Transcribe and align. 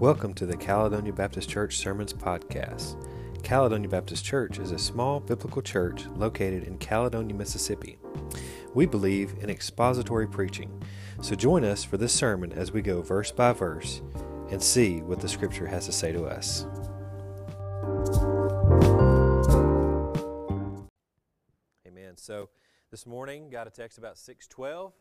Welcome 0.00 0.32
to 0.34 0.46
the 0.46 0.56
Caledonia 0.56 1.12
Baptist 1.12 1.48
Church 1.48 1.76
Sermons 1.76 2.12
Podcast. 2.12 3.04
Caledonia 3.42 3.88
Baptist 3.88 4.24
Church 4.24 4.60
is 4.60 4.70
a 4.70 4.78
small 4.78 5.18
biblical 5.18 5.60
church 5.60 6.06
located 6.14 6.62
in 6.62 6.78
Caledonia, 6.78 7.34
Mississippi. 7.34 7.98
We 8.74 8.86
believe 8.86 9.34
in 9.40 9.50
expository 9.50 10.28
preaching, 10.28 10.80
so 11.20 11.34
join 11.34 11.64
us 11.64 11.82
for 11.82 11.96
this 11.96 12.12
sermon 12.12 12.52
as 12.52 12.70
we 12.70 12.80
go 12.80 13.02
verse 13.02 13.32
by 13.32 13.52
verse 13.52 14.00
and 14.52 14.62
see 14.62 15.00
what 15.00 15.18
the 15.18 15.28
Scripture 15.28 15.66
has 15.66 15.86
to 15.86 15.92
say 15.92 16.12
to 16.12 16.26
us. 16.26 16.64
Amen. 21.84 22.16
So 22.16 22.50
this 22.92 23.04
morning, 23.04 23.50
got 23.50 23.66
a 23.66 23.70
text 23.70 23.98
about 23.98 24.16
612 24.16 24.92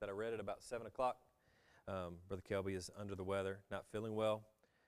that 0.00 0.08
I 0.08 0.12
read 0.12 0.34
at 0.34 0.40
about 0.40 0.64
7 0.64 0.84
o'clock. 0.84 1.18
Um, 1.88 2.16
Brother 2.28 2.42
Kelby 2.48 2.76
is 2.76 2.90
under 2.98 3.14
the 3.14 3.24
weather, 3.24 3.58
not 3.70 3.84
feeling 3.90 4.14
well. 4.14 4.42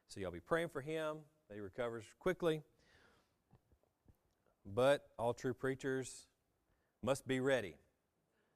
So 0.09 0.21
y'all 0.21 0.31
be 0.31 0.41
praying 0.41 0.69
for 0.69 0.81
him 0.81 1.17
that 1.49 1.55
he 1.55 1.61
recovers 1.61 2.05
quickly. 2.19 2.63
But 4.65 5.09
all 5.19 5.35
true 5.35 5.55
preachers 5.55 6.27
must 7.03 7.27
be 7.27 7.41
ready. 7.41 7.77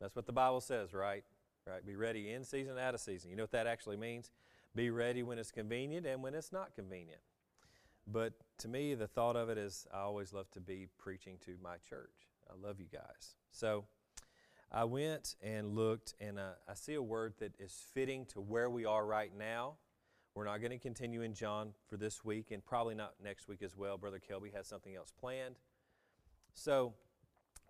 That's 0.01 0.17
what 0.17 0.27
the 0.27 0.33
Bible 0.33 0.61
says, 0.61 0.95
right? 0.95 1.25
Right? 1.67 1.85
Be 1.85 1.97
ready 1.97 2.33
in 2.33 2.45
season, 2.45 2.73
and 2.73 2.81
out 2.81 2.95
of 2.95 3.01
season. 3.01 3.31
You 3.31 3.37
know 3.37 3.43
what 3.43 3.51
that 3.53 3.67
actually 3.67 3.97
means? 3.97 4.31
Be 4.75 4.91
ready 4.91 5.23
when 5.23 5.39
it's 5.39 5.51
convenient 5.51 6.07
and 6.07 6.23
when 6.23 6.35
it's 6.35 6.53
not 6.53 6.75
convenient. 6.75 7.21
But 8.07 8.33
to 8.59 8.69
me, 8.69 8.95
the 8.95 9.07
thought 9.07 9.37
of 9.37 9.51
it 9.51 9.59
is 9.59 9.87
I 9.93 9.99
always 9.99 10.33
love 10.33 10.51
to 10.53 10.61
be 10.61 10.87
preaching 10.99 11.37
to 11.45 11.57
my 11.63 11.77
church. 11.89 12.29
I 12.49 12.55
love 12.67 12.81
you 12.81 12.87
guys. 12.91 13.37
So 13.51 13.85
I 14.71 14.85
went 14.85 15.37
and 15.43 15.75
looked, 15.75 16.15
and 16.21 16.39
uh, 16.39 16.51
I 16.69 16.75
see 16.75 16.95
a 16.95 17.03
word 17.03 17.35
that 17.39 17.53
is 17.59 17.75
fitting 17.95 18.27
to 18.27 18.41
where 18.41 18.69
we 18.69 18.85
are 18.85 19.07
right 19.07 19.33
now. 19.37 19.77
We're 20.35 20.45
not 20.45 20.59
going 20.59 20.73
to 20.73 20.79
continue 20.79 21.23
in 21.23 21.33
John 21.33 21.73
for 21.89 21.97
this 21.97 22.25
week, 22.25 22.51
and 22.51 22.65
probably 22.65 22.95
not 22.95 23.15
next 23.23 23.49
week 23.49 23.63
as 23.63 23.77
well. 23.77 23.97
Brother 23.97 24.21
Kelby 24.21 24.55
has 24.55 24.67
something 24.67 24.95
else 24.95 25.11
planned. 25.19 25.57
So 26.53 26.93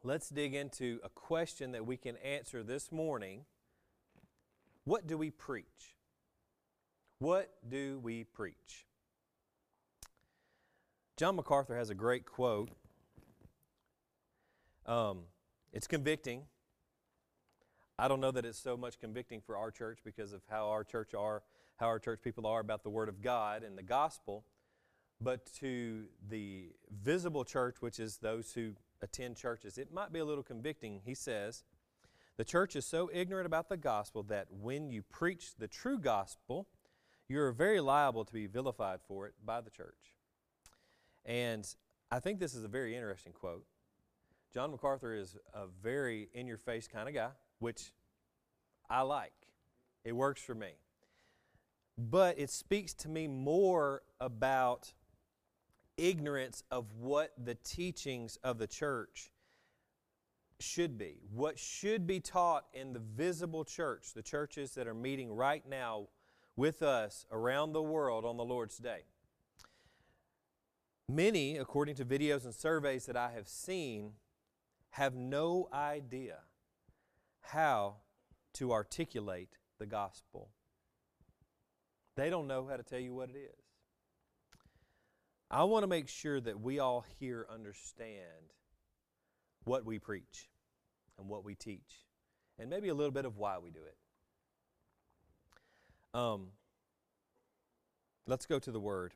let's 0.02 0.28
dig 0.28 0.54
into 0.54 0.98
a 1.04 1.08
question 1.08 1.72
that 1.72 1.86
we 1.86 1.96
can 1.96 2.16
answer 2.16 2.64
this 2.64 2.90
morning. 2.90 3.44
What 4.84 5.06
do 5.06 5.16
we 5.16 5.30
preach? 5.30 5.94
What 7.20 7.50
do 7.68 8.00
we 8.02 8.24
preach? 8.24 8.86
John 11.16 11.36
MacArthur 11.36 11.76
has 11.76 11.90
a 11.90 11.94
great 11.94 12.26
quote. 12.26 12.70
Um, 14.84 15.22
it's 15.72 15.86
convicting. 15.86 16.42
I 17.98 18.06
don't 18.06 18.20
know 18.20 18.30
that 18.30 18.44
it's 18.44 18.58
so 18.58 18.76
much 18.76 19.00
convicting 19.00 19.40
for 19.40 19.56
our 19.56 19.72
church 19.72 19.98
because 20.04 20.32
of 20.32 20.40
how 20.48 20.68
our 20.68 20.84
church 20.84 21.14
are, 21.14 21.42
how 21.76 21.86
our 21.86 21.98
church 21.98 22.20
people 22.22 22.46
are 22.46 22.60
about 22.60 22.84
the 22.84 22.90
Word 22.90 23.08
of 23.08 23.20
God 23.20 23.64
and 23.64 23.76
the 23.76 23.82
gospel. 23.82 24.44
But 25.20 25.52
to 25.54 26.04
the 26.28 26.68
visible 27.02 27.44
church, 27.44 27.76
which 27.80 27.98
is 27.98 28.18
those 28.18 28.52
who 28.52 28.74
attend 29.02 29.36
churches, 29.36 29.78
it 29.78 29.92
might 29.92 30.12
be 30.12 30.20
a 30.20 30.24
little 30.24 30.44
convicting. 30.44 31.00
He 31.04 31.14
says, 31.14 31.64
The 32.36 32.44
church 32.44 32.76
is 32.76 32.86
so 32.86 33.10
ignorant 33.12 33.46
about 33.46 33.68
the 33.68 33.76
gospel 33.76 34.22
that 34.24 34.46
when 34.48 34.90
you 34.90 35.02
preach 35.02 35.56
the 35.58 35.66
true 35.66 35.98
gospel, 35.98 36.68
you're 37.28 37.50
very 37.50 37.80
liable 37.80 38.24
to 38.24 38.32
be 38.32 38.46
vilified 38.46 39.00
for 39.08 39.26
it 39.26 39.34
by 39.44 39.60
the 39.60 39.70
church. 39.70 40.14
And 41.26 41.66
I 42.12 42.20
think 42.20 42.38
this 42.38 42.54
is 42.54 42.62
a 42.62 42.68
very 42.68 42.94
interesting 42.94 43.32
quote. 43.32 43.64
John 44.54 44.70
MacArthur 44.70 45.14
is 45.14 45.36
a 45.52 45.66
very 45.82 46.28
in 46.32 46.46
your 46.46 46.58
face 46.58 46.86
kind 46.86 47.08
of 47.08 47.14
guy 47.14 47.30
which 47.58 47.92
I 48.88 49.02
like. 49.02 49.32
It 50.04 50.12
works 50.12 50.40
for 50.40 50.54
me. 50.54 50.72
But 51.96 52.38
it 52.38 52.50
speaks 52.50 52.94
to 52.94 53.08
me 53.08 53.26
more 53.26 54.02
about 54.20 54.92
ignorance 55.96 56.62
of 56.70 56.86
what 56.98 57.32
the 57.42 57.56
teachings 57.56 58.38
of 58.44 58.58
the 58.58 58.66
church 58.66 59.30
should 60.60 60.96
be, 60.96 61.20
what 61.32 61.58
should 61.58 62.06
be 62.06 62.20
taught 62.20 62.66
in 62.72 62.92
the 62.92 63.00
visible 63.00 63.64
church, 63.64 64.12
the 64.14 64.22
churches 64.22 64.72
that 64.72 64.86
are 64.86 64.94
meeting 64.94 65.32
right 65.32 65.68
now 65.68 66.08
with 66.56 66.82
us 66.82 67.26
around 67.30 67.72
the 67.72 67.82
world 67.82 68.24
on 68.24 68.36
the 68.36 68.44
Lord's 68.44 68.78
Day. 68.78 69.02
Many, 71.08 71.56
according 71.56 71.94
to 71.96 72.04
videos 72.04 72.44
and 72.44 72.54
surveys 72.54 73.06
that 73.06 73.16
I 73.16 73.30
have 73.30 73.48
seen, 73.48 74.12
have 74.90 75.14
no 75.14 75.68
idea 75.72 76.38
how 77.52 77.96
to 78.54 78.72
articulate 78.72 79.56
the 79.78 79.86
gospel. 79.86 80.50
They 82.16 82.30
don't 82.30 82.46
know 82.46 82.66
how 82.68 82.76
to 82.76 82.82
tell 82.82 82.98
you 82.98 83.14
what 83.14 83.30
it 83.30 83.36
is. 83.36 83.64
I 85.50 85.64
want 85.64 85.82
to 85.82 85.86
make 85.86 86.08
sure 86.08 86.40
that 86.40 86.60
we 86.60 86.78
all 86.78 87.06
here 87.18 87.46
understand 87.52 88.52
what 89.64 89.86
we 89.86 89.98
preach 89.98 90.50
and 91.18 91.28
what 91.28 91.44
we 91.44 91.54
teach, 91.54 92.04
and 92.58 92.68
maybe 92.68 92.88
a 92.88 92.94
little 92.94 93.12
bit 93.12 93.24
of 93.24 93.36
why 93.36 93.58
we 93.58 93.70
do 93.70 93.80
it. 93.80 93.96
Um, 96.18 96.48
let's 98.26 98.46
go 98.46 98.58
to 98.58 98.70
the 98.70 98.80
Word. 98.80 99.14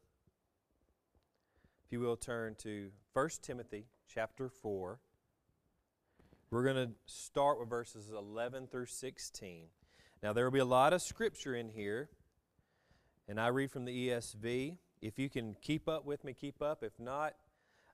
If 1.84 1.92
you 1.92 2.00
will, 2.00 2.16
turn 2.16 2.54
to 2.60 2.91
1 3.12 3.28
Timothy 3.42 3.88
chapter 4.09 4.48
4. 4.48 5.00
We're 6.52 6.64
going 6.64 6.86
to 6.86 6.92
start 7.06 7.58
with 7.58 7.70
verses 7.70 8.10
11 8.14 8.66
through 8.66 8.84
16. 8.84 9.68
Now, 10.22 10.34
there 10.34 10.44
will 10.44 10.50
be 10.50 10.58
a 10.58 10.66
lot 10.66 10.92
of 10.92 11.00
scripture 11.00 11.54
in 11.54 11.70
here, 11.70 12.10
and 13.26 13.40
I 13.40 13.46
read 13.46 13.70
from 13.70 13.86
the 13.86 14.10
ESV. 14.10 14.76
If 15.00 15.18
you 15.18 15.30
can 15.30 15.56
keep 15.62 15.88
up 15.88 16.04
with 16.04 16.24
me, 16.24 16.34
keep 16.34 16.60
up. 16.60 16.82
If 16.82 16.92
not, 17.00 17.36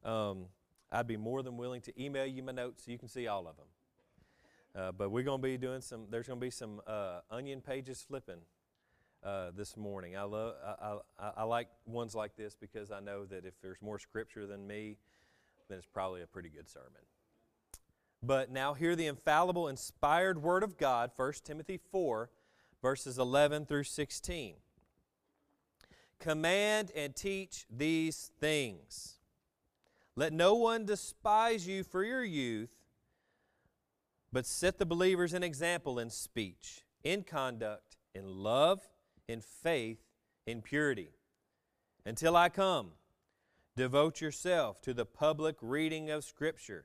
um, 0.04 0.46
I'd 0.90 1.06
be 1.06 1.16
more 1.16 1.44
than 1.44 1.56
willing 1.56 1.82
to 1.82 2.02
email 2.02 2.26
you 2.26 2.42
my 2.42 2.50
notes 2.50 2.84
so 2.84 2.90
you 2.90 2.98
can 2.98 3.06
see 3.06 3.28
all 3.28 3.46
of 3.46 3.54
them. 3.56 3.66
Uh, 4.74 4.90
but 4.90 5.12
we're 5.12 5.22
going 5.22 5.40
to 5.40 5.46
be 5.46 5.56
doing 5.56 5.80
some, 5.80 6.06
there's 6.10 6.26
going 6.26 6.40
to 6.40 6.44
be 6.44 6.50
some 6.50 6.80
uh, 6.84 7.20
onion 7.30 7.60
pages 7.60 8.04
flipping 8.08 8.40
uh, 9.22 9.52
this 9.56 9.76
morning. 9.76 10.16
I, 10.16 10.24
love, 10.24 10.54
I, 10.82 10.96
I, 11.20 11.30
I 11.36 11.42
like 11.44 11.68
ones 11.86 12.12
like 12.12 12.34
this 12.34 12.56
because 12.60 12.90
I 12.90 12.98
know 12.98 13.24
that 13.26 13.44
if 13.44 13.54
there's 13.62 13.80
more 13.80 14.00
scripture 14.00 14.48
than 14.48 14.66
me, 14.66 14.96
then 15.68 15.78
it's 15.78 15.86
probably 15.86 16.22
a 16.22 16.26
pretty 16.26 16.48
good 16.48 16.68
sermon. 16.68 17.02
But 18.22 18.50
now 18.50 18.74
hear 18.74 18.96
the 18.96 19.06
infallible, 19.06 19.68
inspired 19.68 20.42
word 20.42 20.62
of 20.62 20.76
God, 20.76 21.12
1 21.14 21.32
Timothy 21.44 21.78
4, 21.90 22.30
verses 22.82 23.18
11 23.18 23.66
through 23.66 23.84
16. 23.84 24.54
Command 26.18 26.90
and 26.96 27.14
teach 27.14 27.64
these 27.70 28.32
things. 28.40 29.18
Let 30.16 30.32
no 30.32 30.54
one 30.54 30.84
despise 30.84 31.68
you 31.68 31.84
for 31.84 32.02
your 32.02 32.24
youth, 32.24 32.74
but 34.32 34.46
set 34.46 34.78
the 34.78 34.86
believers 34.86 35.32
an 35.32 35.44
example 35.44 36.00
in 36.00 36.10
speech, 36.10 36.82
in 37.04 37.22
conduct, 37.22 37.98
in 38.16 38.26
love, 38.26 38.88
in 39.28 39.40
faith, 39.40 40.00
in 40.44 40.60
purity. 40.60 41.10
Until 42.04 42.36
I 42.36 42.48
come, 42.48 42.90
devote 43.76 44.20
yourself 44.20 44.80
to 44.82 44.92
the 44.92 45.06
public 45.06 45.56
reading 45.60 46.10
of 46.10 46.24
Scripture 46.24 46.84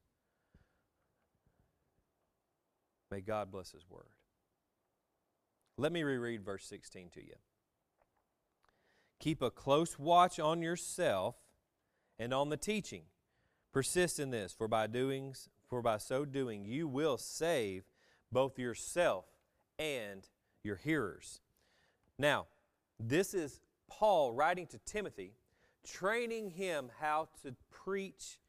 May 3.11 3.21
God 3.21 3.51
bless 3.51 3.71
His 3.71 3.83
word. 3.89 4.15
Let 5.77 5.91
me 5.91 6.03
reread 6.03 6.43
verse 6.43 6.65
16 6.65 7.09
to 7.15 7.21
you. 7.21 7.35
Keep 9.19 9.41
a 9.41 9.51
close 9.51 9.99
watch 9.99 10.39
on 10.39 10.61
yourself 10.61 11.35
and 12.17 12.33
on 12.33 12.49
the 12.49 12.57
teaching. 12.57 13.03
Persist 13.73 14.19
in 14.19 14.31
this, 14.31 14.53
for 14.53 14.67
by 14.67 14.87
doings, 14.87 15.49
for 15.69 15.81
by 15.81 15.97
so 15.97 16.25
doing 16.25 16.65
you 16.65 16.87
will 16.87 17.17
save 17.17 17.83
both 18.31 18.57
yourself 18.57 19.25
and 19.77 20.27
your 20.63 20.75
hearers. 20.75 21.41
Now, 22.17 22.47
this 22.99 23.33
is 23.33 23.59
Paul 23.89 24.31
writing 24.31 24.67
to 24.67 24.77
Timothy, 24.79 25.33
training 25.85 26.51
him 26.51 26.91
how 26.99 27.29
to 27.43 27.55
preach, 27.69 28.39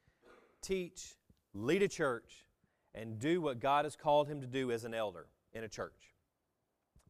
teach, 0.61 1.17
lead 1.55 1.83
a 1.83 1.89
church, 1.89 2.47
and 2.95 3.19
do 3.19 3.41
what 3.41 3.61
God 3.61 3.85
has 3.85 3.97
called 3.97 4.29
him 4.29 4.41
to 4.41 4.47
do 4.47 4.71
as 4.71 4.85
an 4.85 4.95
elder 4.95 5.27
in 5.53 5.65
a 5.65 5.69
church. 5.69 6.15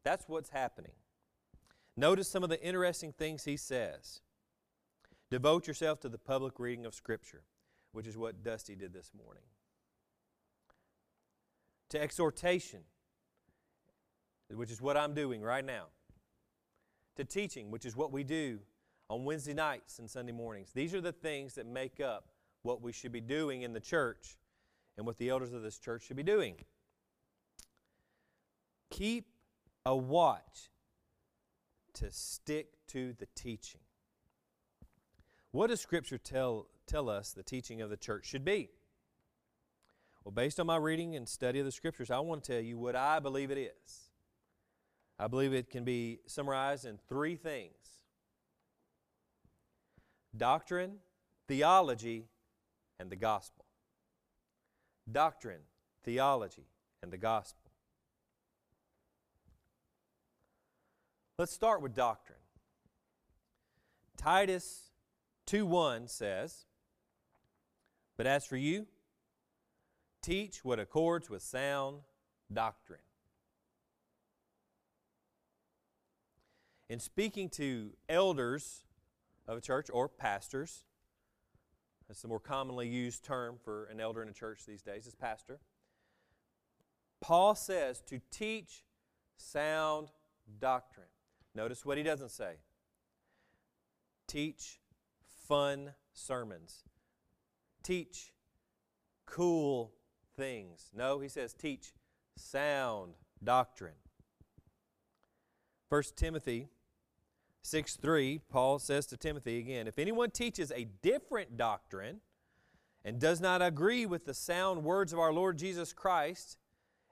That's 0.03 0.25
what's 0.27 0.49
happening. 0.49 0.93
Notice 1.95 2.27
some 2.27 2.43
of 2.43 2.49
the 2.49 2.61
interesting 2.61 3.13
things 3.13 3.45
he 3.45 3.57
says. 3.57 4.21
Devote 5.29 5.67
yourself 5.67 5.99
to 6.01 6.09
the 6.09 6.17
public 6.17 6.59
reading 6.59 6.85
of 6.85 6.93
Scripture, 6.93 7.43
which 7.91 8.07
is 8.07 8.17
what 8.17 8.43
Dusty 8.43 8.75
did 8.75 8.93
this 8.93 9.11
morning. 9.15 9.43
To 11.89 12.01
exhortation, 12.01 12.81
which 14.53 14.71
is 14.71 14.81
what 14.81 14.97
I'm 14.97 15.13
doing 15.13 15.41
right 15.41 15.65
now. 15.65 15.85
To 17.17 17.23
teaching, 17.23 17.71
which 17.71 17.85
is 17.85 17.95
what 17.95 18.11
we 18.11 18.23
do 18.23 18.59
on 19.09 19.25
Wednesday 19.25 19.53
nights 19.53 19.99
and 19.99 20.09
Sunday 20.09 20.31
mornings. 20.31 20.71
These 20.73 20.93
are 20.95 21.01
the 21.01 21.11
things 21.11 21.53
that 21.55 21.67
make 21.67 21.99
up 21.99 22.29
what 22.63 22.81
we 22.81 22.91
should 22.91 23.11
be 23.11 23.21
doing 23.21 23.61
in 23.61 23.73
the 23.73 23.79
church 23.79 24.37
and 24.97 25.05
what 25.05 25.17
the 25.17 25.29
elders 25.29 25.53
of 25.53 25.61
this 25.61 25.77
church 25.77 26.03
should 26.05 26.17
be 26.17 26.23
doing. 26.23 26.55
Keep 28.89 29.27
a 29.85 29.95
watch 29.95 30.69
to 31.93 32.11
stick 32.11 32.73
to 32.87 33.13
the 33.13 33.27
teaching. 33.35 33.81
What 35.51 35.67
does 35.67 35.81
Scripture 35.81 36.17
tell, 36.17 36.67
tell 36.87 37.09
us 37.09 37.31
the 37.31 37.43
teaching 37.43 37.81
of 37.81 37.89
the 37.89 37.97
church 37.97 38.25
should 38.25 38.45
be? 38.45 38.69
Well, 40.23 40.31
based 40.31 40.59
on 40.59 40.67
my 40.67 40.77
reading 40.77 41.15
and 41.15 41.27
study 41.27 41.59
of 41.59 41.65
the 41.65 41.71
Scriptures, 41.71 42.09
I 42.09 42.19
want 42.19 42.43
to 42.43 42.53
tell 42.53 42.61
you 42.61 42.77
what 42.77 42.95
I 42.95 43.19
believe 43.19 43.51
it 43.51 43.57
is. 43.57 44.09
I 45.19 45.27
believe 45.27 45.53
it 45.53 45.69
can 45.69 45.83
be 45.83 46.19
summarized 46.25 46.85
in 46.85 46.97
three 47.07 47.35
things 47.35 47.73
doctrine, 50.35 50.97
theology, 51.47 52.25
and 52.99 53.09
the 53.09 53.15
gospel. 53.15 53.62
Doctrine, 55.11 55.61
theology, 56.03 56.67
and 57.01 57.11
the 57.11 57.17
gospel. 57.17 57.71
Let's 61.37 61.51
start 61.51 61.81
with 61.81 61.93
doctrine. 61.93 62.39
Titus 64.17 64.91
2:1 65.45 66.07
says, 66.07 66.67
"But 68.15 68.27
as 68.27 68.45
for 68.45 68.55
you, 68.55 68.87
teach 70.21 70.63
what 70.63 70.79
accords 70.79 71.29
with 71.29 71.41
sound 71.41 72.03
doctrine." 72.51 73.03
In 76.87 76.99
speaking 76.99 77.49
to 77.51 77.97
elders 78.07 78.85
of 79.47 79.57
a 79.57 79.61
church 79.61 79.89
or 79.89 80.07
pastors, 80.07 80.85
that's 82.13 82.21
the 82.21 82.27
more 82.27 82.39
commonly 82.39 82.87
used 82.87 83.23
term 83.23 83.57
for 83.65 83.85
an 83.85 83.99
elder 83.99 84.21
in 84.21 84.29
a 84.29 84.33
church 84.33 84.67
these 84.67 84.83
days, 84.83 85.07
is 85.07 85.15
pastor. 85.15 85.59
Paul 87.21 87.55
says 87.55 88.03
to 88.05 88.21
teach 88.29 88.83
sound 89.35 90.09
doctrine. 90.59 91.07
Notice 91.55 91.83
what 91.83 91.97
he 91.97 92.03
doesn't 92.03 92.29
say. 92.29 92.57
Teach 94.27 94.79
fun 95.47 95.93
sermons. 96.13 96.83
Teach 97.81 98.31
cool 99.25 99.91
things. 100.37 100.91
No, 100.95 101.19
he 101.19 101.29
says 101.29 101.55
teach 101.55 101.93
sound 102.35 103.15
doctrine. 103.43 103.95
1 105.89 106.03
Timothy 106.15 106.67
6 107.63 107.95
3, 107.95 108.41
Paul 108.49 108.77
says 108.79 109.05
to 109.07 109.17
Timothy 109.17 109.57
again, 109.57 109.87
If 109.87 109.97
anyone 109.97 110.31
teaches 110.31 110.71
a 110.71 110.85
different 111.01 111.57
doctrine 111.57 112.19
and 113.03 113.19
does 113.19 113.41
not 113.41 113.61
agree 113.61 114.05
with 114.05 114.25
the 114.25 114.33
sound 114.33 114.83
words 114.83 115.11
of 115.11 115.19
our 115.19 115.33
Lord 115.33 115.57
Jesus 115.57 115.93
Christ 115.93 116.57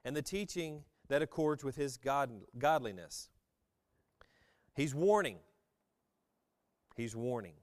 and 0.04 0.14
the 0.14 0.22
teaching 0.22 0.84
that 1.08 1.22
accords 1.22 1.64
with 1.64 1.76
his 1.76 1.96
God, 1.96 2.30
godliness, 2.58 3.28
He's 4.74 4.94
warning. 4.94 5.38
He's 6.96 7.14
warning. 7.14 7.54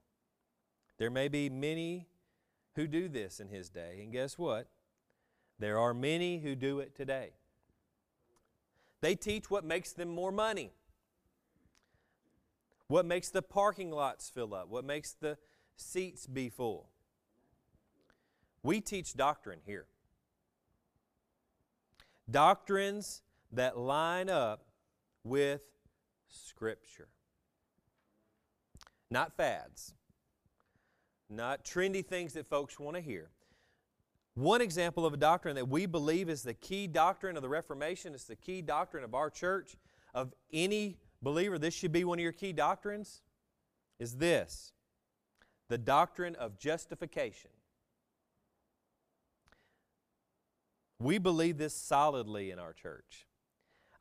There 0.98 1.10
may 1.10 1.28
be 1.28 1.50
many 1.50 2.08
who 2.76 2.88
do 2.88 3.08
this 3.08 3.40
in 3.40 3.48
his 3.48 3.70
day, 3.70 4.00
and 4.02 4.12
guess 4.12 4.38
what? 4.38 4.68
There 5.58 5.78
are 5.78 5.94
many 5.94 6.40
who 6.40 6.56
do 6.56 6.80
it 6.80 6.96
today. 6.96 7.32
They 9.02 9.16
teach 9.16 9.50
what 9.50 9.64
makes 9.64 9.94
them 9.94 10.10
more 10.10 10.32
money, 10.32 10.72
what 12.90 13.06
makes 13.06 13.30
the 13.30 13.42
parking 13.42 13.92
lots 13.92 14.30
fill 14.30 14.54
up, 14.54 14.68
what 14.68 14.84
makes 14.84 15.14
the 15.14 15.38
seats 15.78 16.26
be 16.26 16.50
full. 16.50 16.90
We 18.64 18.82
teach 18.82 19.14
doctrine 19.14 19.60
here. 19.66 19.86
Doctrines 22.30 23.22
that 23.52 23.78
line 23.78 24.30
up 24.30 24.66
with 25.24 25.62
Scripture. 26.28 27.08
Not 29.12 29.38
fads, 29.38 29.94
not 31.30 31.64
trendy 31.64 32.06
things 32.06 32.34
that 32.34 32.48
folks 32.48 32.80
want 32.80 32.96
to 32.96 33.02
hear. 33.02 33.30
One 34.34 34.62
example 34.62 35.06
of 35.06 35.14
a 35.14 35.18
doctrine 35.18 35.56
that 35.56 35.68
we 35.68 35.86
believe 35.86 36.30
is 36.30 36.42
the 36.42 36.54
key 36.54 36.88
doctrine 36.88 37.36
of 37.36 37.44
the 37.44 37.50
Reformation, 37.50 38.14
it's 38.14 38.26
the 38.26 38.36
key 38.36 38.62
doctrine 38.62 39.04
of 39.04 39.14
our 39.14 39.30
church, 39.30 39.76
of 40.14 40.34
any 40.52 40.98
believer, 41.22 41.58
this 41.58 41.74
should 41.74 41.92
be 41.92 42.04
one 42.04 42.20
of 42.20 42.24
your 42.24 42.32
key 42.32 42.54
doctrines, 42.54 43.22
is 44.00 44.18
this 44.18 44.74
the 45.68 45.78
doctrine 45.78 46.36
of 46.36 46.58
justification. 46.58 47.52
We 51.00 51.18
believe 51.18 51.58
this 51.58 51.74
solidly 51.74 52.52
in 52.52 52.60
our 52.60 52.74
church. 52.74 53.28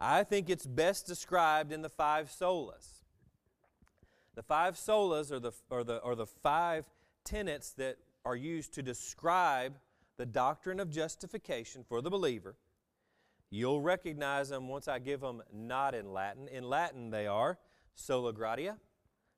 I 0.01 0.25
think 0.25 0.49
it's 0.49 0.67
best 0.67 1.07
described 1.07 1.73
in 1.73 1.83
the 1.83 1.89
five 1.89 2.29
solas. 2.29 3.03
The 4.35 4.43
five 4.43 4.75
solas 4.75 5.31
are 5.31 5.41
the, 5.41 5.53
are 5.71 5.85
the, 5.85 6.01
are 6.03 6.15
the 6.15 6.27
five 6.27 6.87
tenets 7.25 7.71
that 7.73 7.99
are 8.25 8.37
used 8.37 8.73
to 8.75 8.83
describe 8.83 9.75
the 10.17 10.27
doctrine 10.27 10.81
of 10.81 10.91
justification 10.91 11.85
for 11.89 12.01
the 12.01 12.11
believer. 12.11 12.57
You'll 13.51 13.81
recognize 13.81 14.51
them 14.51 14.69
once 14.69 14.89
I 14.89 14.99
give 14.99 15.21
them 15.21 15.43
not 15.53 15.95
in 15.95 16.13
Latin. 16.13 16.49
In 16.49 16.65
Latin, 16.65 17.11
they 17.11 17.27
are 17.27 17.59
sola 17.95 18.33
gratia, 18.33 18.77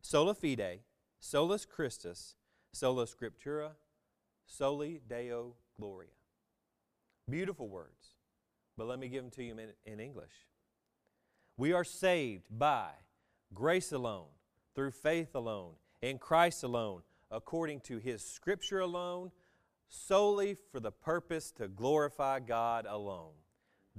sola 0.00 0.34
fide, 0.34 0.80
solus 1.20 1.64
Christus, 1.64 2.34
sola 2.72 3.06
scriptura, 3.06 3.70
soli 4.46 5.00
deo 5.08 5.54
gloria. 5.78 6.10
Beautiful 7.28 7.68
words, 7.68 8.16
but 8.76 8.88
let 8.88 8.98
me 8.98 9.08
give 9.08 9.22
them 9.22 9.30
to 9.32 9.44
you 9.44 9.52
in, 9.52 9.68
in 9.84 10.00
English. 10.00 10.46
We 11.56 11.72
are 11.72 11.84
saved 11.84 12.46
by 12.50 12.90
grace 13.54 13.92
alone, 13.92 14.28
through 14.74 14.92
faith 14.92 15.34
alone, 15.34 15.74
in 16.02 16.18
Christ 16.18 16.64
alone, 16.64 17.02
according 17.30 17.80
to 17.80 17.98
His 17.98 18.24
Scripture 18.24 18.80
alone, 18.80 19.30
solely 19.88 20.56
for 20.72 20.80
the 20.80 20.92
purpose 20.92 21.50
to 21.52 21.68
glorify 21.68 22.40
God 22.40 22.86
alone. 22.88 23.32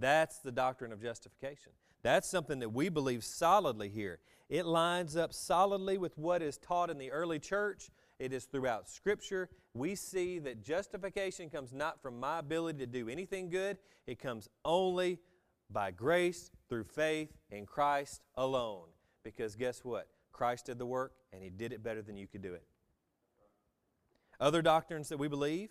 That's 0.01 0.39
the 0.39 0.51
doctrine 0.51 0.91
of 0.91 0.99
justification. 1.01 1.71
That's 2.01 2.27
something 2.27 2.59
that 2.59 2.73
we 2.73 2.89
believe 2.89 3.23
solidly 3.23 3.87
here. 3.87 4.19
It 4.49 4.65
lines 4.65 5.15
up 5.15 5.31
solidly 5.31 5.99
with 5.99 6.17
what 6.17 6.41
is 6.41 6.57
taught 6.57 6.89
in 6.89 6.97
the 6.97 7.11
early 7.11 7.37
church. 7.37 7.91
It 8.19 8.33
is 8.33 8.45
throughout 8.45 8.89
Scripture. 8.89 9.49
We 9.75 9.93
see 9.93 10.39
that 10.39 10.63
justification 10.63 11.51
comes 11.51 11.71
not 11.71 12.01
from 12.01 12.19
my 12.19 12.39
ability 12.39 12.79
to 12.79 12.87
do 12.87 13.09
anything 13.09 13.49
good, 13.49 13.77
it 14.07 14.19
comes 14.19 14.49
only 14.65 15.19
by 15.69 15.91
grace 15.91 16.51
through 16.67 16.85
faith 16.85 17.29
in 17.51 17.67
Christ 17.67 18.23
alone. 18.35 18.87
Because 19.23 19.55
guess 19.55 19.85
what? 19.85 20.07
Christ 20.31 20.65
did 20.65 20.79
the 20.79 20.85
work 20.85 21.13
and 21.31 21.43
He 21.43 21.51
did 21.51 21.71
it 21.71 21.83
better 21.83 22.01
than 22.01 22.17
you 22.17 22.27
could 22.27 22.41
do 22.41 22.53
it. 22.53 22.63
Other 24.39 24.63
doctrines 24.63 25.09
that 25.09 25.17
we 25.17 25.27
believe 25.27 25.69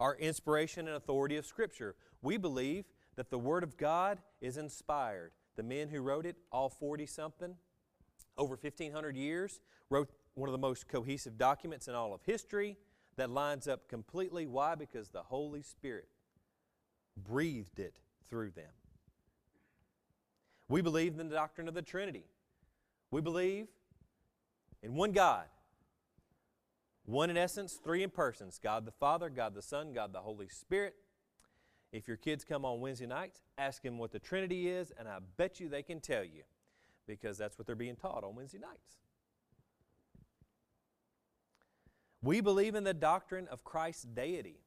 are 0.00 0.16
inspiration 0.16 0.88
and 0.88 0.96
authority 0.96 1.36
of 1.36 1.46
Scripture. 1.46 1.94
We 2.20 2.36
believe 2.36 2.84
that 3.20 3.28
the 3.28 3.38
Word 3.38 3.62
of 3.62 3.76
God 3.76 4.18
is 4.40 4.56
inspired. 4.56 5.32
The 5.56 5.62
men 5.62 5.90
who 5.90 6.00
wrote 6.00 6.24
it, 6.24 6.36
all 6.50 6.70
40 6.70 7.04
something, 7.04 7.54
over 8.38 8.56
1,500 8.56 9.14
years, 9.14 9.60
wrote 9.90 10.08
one 10.32 10.48
of 10.48 10.52
the 10.52 10.58
most 10.58 10.88
cohesive 10.88 11.36
documents 11.36 11.86
in 11.86 11.94
all 11.94 12.14
of 12.14 12.22
history 12.22 12.78
that 13.16 13.28
lines 13.28 13.68
up 13.68 13.90
completely. 13.90 14.46
Why? 14.46 14.74
Because 14.74 15.10
the 15.10 15.20
Holy 15.20 15.60
Spirit 15.60 16.08
breathed 17.14 17.78
it 17.78 17.98
through 18.30 18.52
them. 18.52 18.72
We 20.70 20.80
believe 20.80 21.20
in 21.20 21.28
the 21.28 21.34
doctrine 21.34 21.68
of 21.68 21.74
the 21.74 21.82
Trinity. 21.82 22.24
We 23.10 23.20
believe 23.20 23.66
in 24.82 24.94
one 24.94 25.12
God, 25.12 25.44
one 27.04 27.28
in 27.28 27.36
essence, 27.36 27.74
three 27.84 28.02
in 28.02 28.08
persons 28.08 28.58
God 28.62 28.86
the 28.86 28.92
Father, 28.92 29.28
God 29.28 29.54
the 29.54 29.60
Son, 29.60 29.92
God 29.92 30.14
the 30.14 30.20
Holy 30.20 30.48
Spirit. 30.48 30.94
If 31.92 32.06
your 32.06 32.16
kids 32.16 32.44
come 32.44 32.64
on 32.64 32.80
Wednesday 32.80 33.06
nights, 33.06 33.40
ask 33.58 33.82
them 33.82 33.98
what 33.98 34.12
the 34.12 34.18
Trinity 34.18 34.68
is, 34.68 34.92
and 34.98 35.08
I 35.08 35.18
bet 35.36 35.58
you 35.58 35.68
they 35.68 35.82
can 35.82 36.00
tell 36.00 36.24
you 36.24 36.42
because 37.06 37.36
that's 37.36 37.58
what 37.58 37.66
they're 37.66 37.74
being 37.74 37.96
taught 37.96 38.22
on 38.22 38.36
Wednesday 38.36 38.58
nights. 38.58 38.98
We 42.22 42.40
believe 42.40 42.74
in 42.74 42.84
the 42.84 42.94
doctrine 42.94 43.48
of 43.48 43.64
Christ's 43.64 44.04
deity. 44.04 44.60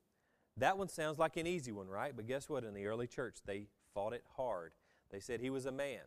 That 0.58 0.78
one 0.78 0.90
sounds 0.90 1.18
like 1.18 1.38
an 1.38 1.48
easy 1.48 1.72
one, 1.72 1.88
right? 1.88 2.14
But 2.16 2.28
guess 2.28 2.50
what? 2.50 2.64
In 2.64 2.74
the 2.74 2.88
early 2.88 3.08
church, 3.08 3.38
they 3.46 3.68
fought 3.94 4.14
it 4.14 4.24
hard. 4.36 4.74
They 5.12 5.20
said 5.20 5.40
he 5.40 5.50
was 5.50 5.66
a 5.66 5.72
man. 5.72 6.02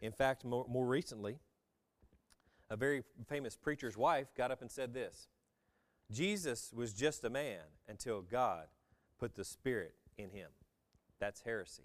In 0.00 0.12
fact, 0.12 0.44
more, 0.44 0.64
more 0.68 0.86
recently, 0.86 1.38
a 2.70 2.76
very 2.76 3.02
famous 3.28 3.56
preacher's 3.56 3.96
wife, 3.96 4.28
got 4.36 4.50
up 4.50 4.62
and 4.62 4.70
said 4.70 4.94
this 4.94 5.28
Jesus 6.10 6.72
was 6.74 6.92
just 6.92 7.24
a 7.24 7.30
man 7.30 7.60
until 7.88 8.22
God 8.22 8.66
put 9.18 9.34
the 9.34 9.44
Spirit 9.44 9.94
in 10.18 10.30
him. 10.30 10.50
That's 11.20 11.42
heresy. 11.42 11.84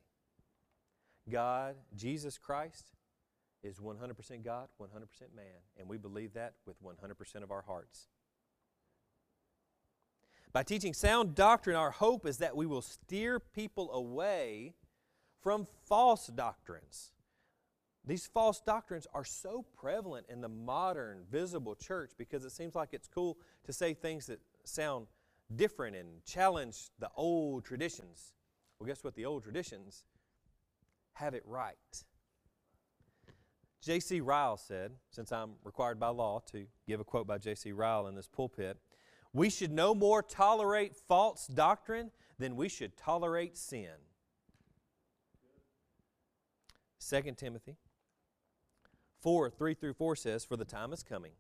God, 1.30 1.76
Jesus 1.96 2.38
Christ, 2.38 2.86
is 3.64 3.80
100% 3.80 4.44
God, 4.44 4.68
100% 4.82 4.88
man, 5.36 5.46
and 5.78 5.88
we 5.88 5.98
believe 5.98 6.34
that 6.34 6.54
with 6.66 6.82
100% 6.84 7.44
of 7.44 7.52
our 7.52 7.62
hearts. 7.62 8.08
By 10.52 10.64
teaching 10.64 10.94
sound 10.94 11.36
doctrine, 11.36 11.76
our 11.76 11.92
hope 11.92 12.26
is 12.26 12.38
that 12.40 12.56
we 12.56 12.66
will 12.66 12.82
steer 12.82 13.40
people 13.40 13.92
away 13.94 14.74
from 15.42 15.68
false 15.86 16.28
doctrines. 16.28 17.12
These 18.06 18.28
false 18.28 18.60
doctrines 18.60 19.08
are 19.14 19.24
so 19.24 19.64
prevalent 19.80 20.26
in 20.28 20.42
the 20.42 20.50
modern, 20.50 21.24
visible 21.32 21.76
church 21.76 22.12
because 22.18 22.44
it 22.44 22.52
seems 22.52 22.76
like 22.76 22.90
it's 22.94 23.08
cool 23.08 23.38
to 23.66 23.72
say 23.72 23.94
things 23.94 24.26
that 24.26 24.40
sound 24.64 25.06
different 25.56 25.96
and 25.96 26.24
challenge 26.26 26.90
the 27.00 27.10
old 27.16 27.66
traditions. 27.66 28.34
Well, 28.80 28.88
guess 28.88 29.04
what? 29.04 29.16
The 29.16 29.26
old 29.26 29.44
traditions 29.44 30.06
have 31.14 31.34
it 31.34 31.44
right. 31.46 31.76
J.C. 33.82 34.22
Ryle 34.22 34.58
said, 34.58 34.92
since 35.10 35.32
I'm 35.32 35.54
required 35.64 36.00
by 36.00 36.10
law 36.10 36.42
to 36.52 36.68
give 36.88 37.00
a 37.00 37.04
quote 37.04 37.26
by 37.26 37.40
J.C. 37.40 37.72
Ryle 37.72 38.08
in 38.08 38.16
this 38.16 38.28
pulpit, 38.28 38.78
we 39.34 39.50
should 39.50 39.72
no 39.72 39.96
more 39.96 40.22
tolerate 40.22 40.96
false 40.96 41.48
doctrine 41.48 42.12
than 42.38 42.56
we 42.56 42.70
should 42.70 42.96
tolerate 42.96 43.58
sin. 43.58 43.90
2 47.10 47.22
Timothy 47.36 47.78
4 49.22 49.50
3 49.50 49.74
through 49.74 49.94
4 49.94 50.16
says, 50.16 50.46
For 50.46 50.58
the 50.58 50.66
time 50.66 50.94
is 50.94 51.04
coming 51.04 51.32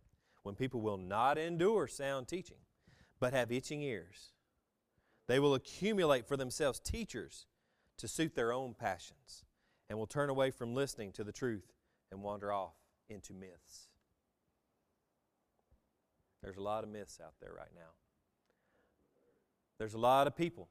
when 0.43 0.55
people 0.55 0.81
will 0.81 0.97
not 0.97 1.37
endure 1.37 1.87
sound 1.87 2.27
teaching, 2.27 2.57
but 3.21 3.31
have 3.33 3.51
itching 3.51 3.83
ears. 3.83 4.33
They 5.27 5.39
will 5.39 5.53
accumulate 5.53 6.27
for 6.27 6.35
themselves 6.35 6.79
teachers 6.79 7.45
to 7.97 8.07
suit 8.07 8.35
their 8.35 8.51
own 8.51 8.73
passions, 8.73 9.45
and 9.87 9.97
will 9.99 10.07
turn 10.07 10.29
away 10.29 10.49
from 10.49 10.73
listening 10.73 11.11
to 11.13 11.23
the 11.23 11.31
truth 11.31 11.71
and 12.11 12.23
wander 12.23 12.51
off 12.51 12.73
into 13.07 13.31
myths. 13.33 13.89
There's 16.41 16.57
a 16.57 16.61
lot 16.61 16.83
of 16.83 16.89
myths 16.89 17.19
out 17.23 17.35
there 17.39 17.53
right 17.55 17.69
now. 17.75 17.91
There's 19.77 19.93
a 19.93 19.99
lot 19.99 20.25
of 20.25 20.35
people 20.35 20.67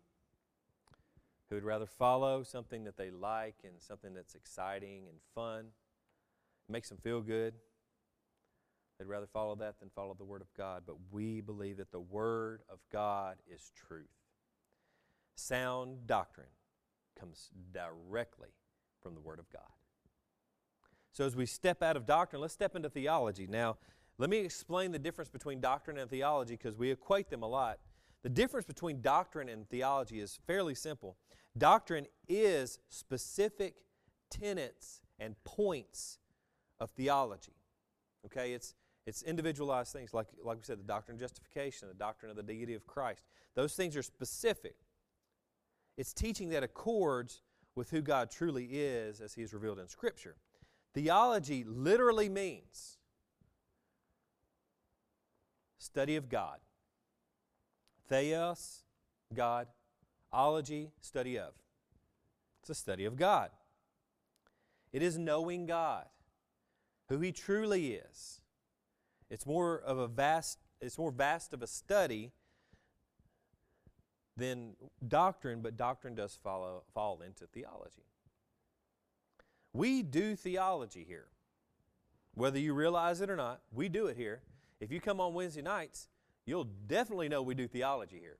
who 1.48 1.54
would 1.54 1.64
rather 1.64 1.86
follow 1.86 2.42
something 2.42 2.84
that 2.84 2.96
they 2.96 3.10
like 3.10 3.56
and 3.62 3.74
something 3.80 4.12
that's 4.12 4.34
exciting 4.34 5.04
and 5.08 5.18
fun, 5.34 5.66
makes 6.68 6.88
them 6.88 6.98
feel 6.98 7.20
good. 7.20 7.54
They'd 9.00 9.06
rather 9.06 9.26
follow 9.26 9.54
that 9.54 9.80
than 9.80 9.88
follow 9.96 10.12
the 10.12 10.26
Word 10.26 10.42
of 10.42 10.52
God. 10.52 10.82
But 10.86 10.96
we 11.10 11.40
believe 11.40 11.78
that 11.78 11.90
the 11.90 12.00
Word 12.00 12.60
of 12.68 12.80
God 12.92 13.36
is 13.50 13.72
truth. 13.74 14.10
Sound 15.36 16.06
doctrine 16.06 16.48
comes 17.18 17.48
directly 17.72 18.50
from 19.02 19.14
the 19.14 19.22
Word 19.22 19.38
of 19.38 19.50
God. 19.50 19.62
So 21.12 21.24
as 21.24 21.34
we 21.34 21.46
step 21.46 21.82
out 21.82 21.96
of 21.96 22.04
doctrine, 22.04 22.42
let's 22.42 22.52
step 22.52 22.76
into 22.76 22.90
theology. 22.90 23.46
Now, 23.46 23.78
let 24.18 24.28
me 24.28 24.36
explain 24.36 24.92
the 24.92 24.98
difference 24.98 25.30
between 25.30 25.62
doctrine 25.62 25.96
and 25.96 26.10
theology 26.10 26.56
because 26.56 26.76
we 26.76 26.90
equate 26.90 27.30
them 27.30 27.42
a 27.42 27.48
lot. 27.48 27.78
The 28.22 28.28
difference 28.28 28.66
between 28.66 29.00
doctrine 29.00 29.48
and 29.48 29.66
theology 29.70 30.20
is 30.20 30.38
fairly 30.46 30.74
simple. 30.74 31.16
Doctrine 31.56 32.06
is 32.28 32.78
specific 32.90 33.76
tenets 34.28 35.00
and 35.18 35.42
points 35.44 36.18
of 36.78 36.90
theology. 36.90 37.54
Okay, 38.26 38.52
it's 38.52 38.74
it's 39.10 39.22
individualized 39.22 39.92
things 39.92 40.14
like 40.14 40.28
like 40.44 40.58
we 40.58 40.62
said 40.62 40.78
the 40.78 40.84
doctrine 40.84 41.16
of 41.16 41.20
justification, 41.20 41.88
the 41.88 41.94
doctrine 41.94 42.30
of 42.30 42.36
the 42.36 42.44
deity 42.44 42.74
of 42.74 42.86
Christ. 42.86 43.24
Those 43.56 43.74
things 43.74 43.96
are 43.96 44.04
specific. 44.04 44.76
It's 45.98 46.12
teaching 46.12 46.50
that 46.50 46.62
accords 46.62 47.42
with 47.74 47.90
who 47.90 48.02
God 48.02 48.30
truly 48.30 48.66
is 48.70 49.20
as 49.20 49.34
he 49.34 49.42
is 49.42 49.52
revealed 49.52 49.80
in 49.80 49.88
scripture. 49.88 50.36
Theology 50.94 51.64
literally 51.64 52.28
means 52.28 52.98
study 55.78 56.14
of 56.14 56.28
God. 56.28 56.58
Theos, 58.08 58.84
God. 59.34 59.66
Ology, 60.32 60.92
study 61.00 61.36
of. 61.36 61.52
It's 62.60 62.70
a 62.70 62.74
study 62.76 63.06
of 63.06 63.16
God. 63.16 63.50
It 64.92 65.02
is 65.02 65.18
knowing 65.18 65.66
God, 65.66 66.06
who 67.08 67.18
He 67.18 67.32
truly 67.32 67.94
is. 67.94 68.40
It's 69.30 69.46
more 69.46 69.78
of 69.78 69.98
a 69.98 70.08
vast, 70.08 70.58
it's 70.80 70.98
more 70.98 71.12
vast 71.12 71.54
of 71.54 71.62
a 71.62 71.66
study 71.66 72.32
than 74.36 74.74
doctrine, 75.06 75.60
but 75.60 75.76
doctrine 75.76 76.14
does 76.14 76.38
follow, 76.42 76.82
fall 76.92 77.20
into 77.24 77.46
theology. 77.46 78.04
We 79.72 80.02
do 80.02 80.34
theology 80.34 81.04
here. 81.06 81.26
Whether 82.34 82.58
you 82.58 82.74
realize 82.74 83.20
it 83.20 83.30
or 83.30 83.36
not, 83.36 83.60
we 83.72 83.88
do 83.88 84.06
it 84.06 84.16
here. 84.16 84.40
If 84.80 84.90
you 84.90 85.00
come 85.00 85.20
on 85.20 85.34
Wednesday 85.34 85.62
nights, 85.62 86.08
you'll 86.46 86.68
definitely 86.86 87.28
know 87.28 87.42
we 87.42 87.54
do 87.54 87.68
theology 87.68 88.18
here 88.18 88.38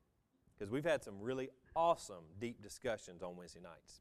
because 0.58 0.70
we've 0.70 0.84
had 0.84 1.04
some 1.04 1.20
really 1.20 1.50
awesome 1.76 2.24
deep 2.40 2.62
discussions 2.62 3.22
on 3.22 3.36
Wednesday 3.36 3.60
nights, 3.60 4.00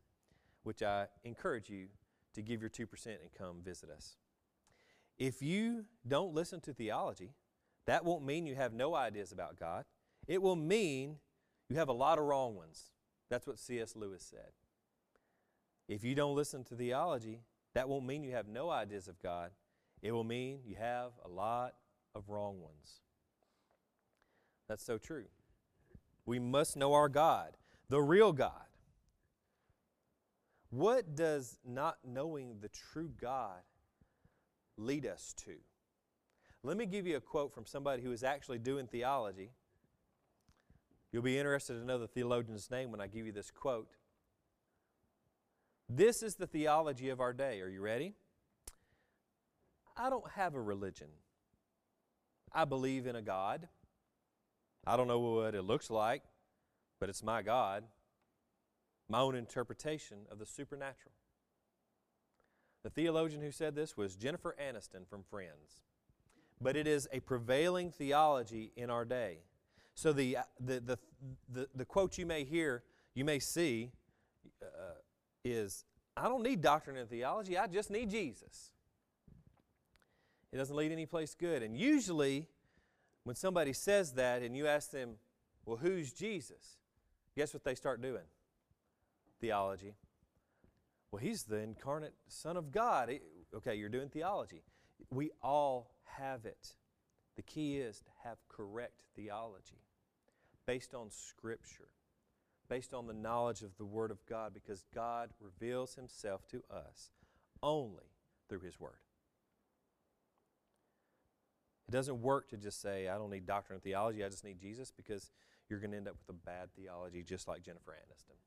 which 0.63 0.81
I 0.81 1.08
encourage 1.24 1.69
you 1.69 1.88
to 2.34 2.41
give 2.41 2.62
your 2.62 2.69
2% 2.69 3.05
and 3.05 3.31
come 3.38 3.58
visit 3.63 3.89
us. 3.89 4.15
If 5.19 5.41
you 5.41 5.85
don't 6.07 6.33
listen 6.33 6.61
to 6.61 6.73
theology, 6.73 7.33
that 7.85 8.05
won't 8.05 8.25
mean 8.25 8.47
you 8.47 8.55
have 8.55 8.73
no 8.73 8.95
ideas 8.95 9.31
about 9.33 9.59
God. 9.59 9.83
It 10.27 10.41
will 10.41 10.55
mean 10.55 11.17
you 11.69 11.75
have 11.75 11.89
a 11.89 11.93
lot 11.93 12.17
of 12.17 12.25
wrong 12.25 12.55
ones. 12.55 12.91
That's 13.29 13.45
what 13.45 13.59
C.S. 13.59 13.95
Lewis 13.95 14.23
said. 14.23 14.53
If 15.88 16.03
you 16.03 16.15
don't 16.15 16.35
listen 16.35 16.63
to 16.65 16.75
theology, 16.75 17.41
that 17.73 17.89
won't 17.89 18.05
mean 18.05 18.23
you 18.23 18.31
have 18.31 18.47
no 18.47 18.69
ideas 18.69 19.07
of 19.07 19.21
God. 19.21 19.51
It 20.01 20.11
will 20.11 20.23
mean 20.23 20.59
you 20.65 20.75
have 20.75 21.11
a 21.25 21.27
lot 21.27 21.73
of 22.15 22.29
wrong 22.29 22.61
ones. 22.61 23.01
That's 24.67 24.83
so 24.83 24.97
true. 24.97 25.25
We 26.25 26.39
must 26.39 26.77
know 26.77 26.93
our 26.93 27.09
God, 27.09 27.57
the 27.89 28.01
real 28.01 28.31
God. 28.31 28.67
What 30.69 31.15
does 31.15 31.57
not 31.65 31.97
knowing 32.05 32.59
the 32.61 32.69
true 32.69 33.11
God 33.19 33.61
lead 34.79 35.05
us 35.05 35.33
to? 35.45 35.55
Let 36.63 36.77
me 36.77 36.86
give 36.86 37.07
you 37.07 37.17
a 37.17 37.21
quote 37.21 37.53
from 37.53 37.65
somebody 37.65 38.01
who 38.01 38.12
is 38.12 38.24
actually 38.24 38.59
doing 38.59 38.88
theology. 38.88 39.51
You'll 41.12 41.24
be 41.24 41.38
interested 41.38 41.74
to 41.74 41.86
know 41.86 41.98
the 41.98 42.07
theologian's 42.07 42.69
name 42.69 42.91
when 42.91 43.01
I 43.01 43.07
give 43.07 43.25
you 43.25 43.31
this 43.31 43.51
quote. 43.51 43.95
This 45.88 46.21
is 46.21 46.36
the 46.36 46.48
theology 46.48 47.09
of 47.09 47.19
our 47.19 47.33
day. 47.33 47.62
Are 47.62 47.67
you 47.67 47.81
ready? 47.81 48.13
I 49.98 50.09
don't 50.09 50.29
have 50.31 50.53
a 50.53 50.62
religion. 50.62 51.07
I 52.51 52.65
believe 52.65 53.07
in 53.07 53.15
a 53.15 53.21
God. 53.21 53.67
I 54.86 54.98
don't 54.98 55.07
know 55.07 55.19
what 55.19 55.55
it 55.55 55.63
looks 55.63 55.89
like, 55.89 56.24
but 57.00 57.09
it's 57.09 57.24
my 57.24 57.41
God, 57.41 57.83
my 59.09 59.19
own 59.19 59.36
interpretation 59.36 60.19
of 60.31 60.39
the 60.39 60.45
supernatural. 60.45 61.13
The 62.83 62.89
theologian 62.89 63.41
who 63.41 63.51
said 63.51 63.75
this 63.75 63.98
was 63.98 64.15
Jennifer 64.15 64.55
Aniston 64.62 65.07
from 65.09 65.24
Friends. 65.24 65.81
But 66.62 66.75
it 66.75 66.88
is 66.88 67.07
a 67.12 67.19
prevailing 67.19 67.91
theology 67.91 68.71
in 68.75 68.89
our 68.89 69.05
day. 69.05 69.39
So 69.95 70.13
the, 70.13 70.38
the, 70.59 70.79
the, 70.79 71.00
the, 71.51 71.67
the 71.75 71.86
quote 71.86 72.17
you 72.17 72.25
may 72.25 72.43
hear, 72.43 72.83
you 73.15 73.25
may 73.25 73.39
see, 73.39 73.91
uh, 74.62 74.95
is 75.43 75.83
I 76.15 76.27
don't 76.27 76.43
need 76.43 76.62
doctrine 76.62 76.98
and 76.98 77.09
theology, 77.09 77.57
I 77.57 77.67
just 77.67 77.89
need 77.89 78.09
Jesus. 78.09 78.71
It 80.51 80.57
doesn't 80.57 80.75
lead 80.75 80.91
any 80.91 81.05
place 81.05 81.36
good. 81.36 81.62
And 81.63 81.77
usually, 81.77 82.48
when 83.24 83.36
somebody 83.36 83.74
says 83.74 84.13
that 84.13 84.41
and 84.41 84.55
you 84.55 84.67
ask 84.67 84.91
them, 84.91 85.15
well, 85.65 85.77
who's 85.77 86.12
Jesus? 86.12 86.77
Guess 87.38 87.53
what 87.53 87.63
they 87.63 87.75
start 87.75 88.01
doing? 88.01 88.24
Theology. 89.39 89.93
Well, 91.11 91.21
he's 91.21 91.43
the 91.43 91.57
incarnate 91.57 92.13
Son 92.27 92.57
of 92.57 92.71
God. 92.71 93.11
Okay, 93.55 93.75
you're 93.75 93.89
doing 93.89 94.09
theology. 94.09 94.61
We 95.11 95.31
all 95.41 95.91
have 96.17 96.45
it. 96.45 96.75
The 97.35 97.41
key 97.41 97.77
is 97.77 97.99
to 97.99 98.11
have 98.23 98.37
correct 98.47 99.01
theology 99.15 99.81
based 100.65 100.93
on 100.93 101.09
Scripture 101.09 101.89
based 102.69 102.93
on 102.93 103.07
the 103.07 103.13
knowledge 103.13 103.63
of 103.63 103.75
the 103.77 103.85
Word 103.85 104.11
of 104.11 104.23
God 104.27 104.53
because 104.53 104.85
God 104.93 105.31
reveals 105.41 105.95
Himself 105.95 106.47
to 106.49 106.61
us 106.71 107.09
only 107.61 108.13
through 108.47 108.61
His 108.61 108.79
Word. 108.79 109.01
It 111.87 111.91
doesn't 111.91 112.21
work 112.21 112.49
to 112.49 112.57
just 112.57 112.81
say, 112.81 113.07
I 113.07 113.17
don't 113.17 113.31
need 113.31 113.47
doctrine 113.47 113.75
and 113.75 113.83
theology, 113.83 114.23
I 114.23 114.29
just 114.29 114.43
need 114.43 114.59
Jesus, 114.59 114.93
because 114.95 115.31
you're 115.67 115.79
going 115.79 115.91
to 115.91 115.97
end 115.97 116.07
up 116.07 116.15
with 116.19 116.35
a 116.35 116.39
bad 116.45 116.69
theology 116.75 117.23
just 117.23 117.47
like 117.47 117.63
Jennifer 117.63 117.91
Aniston. 117.91 118.37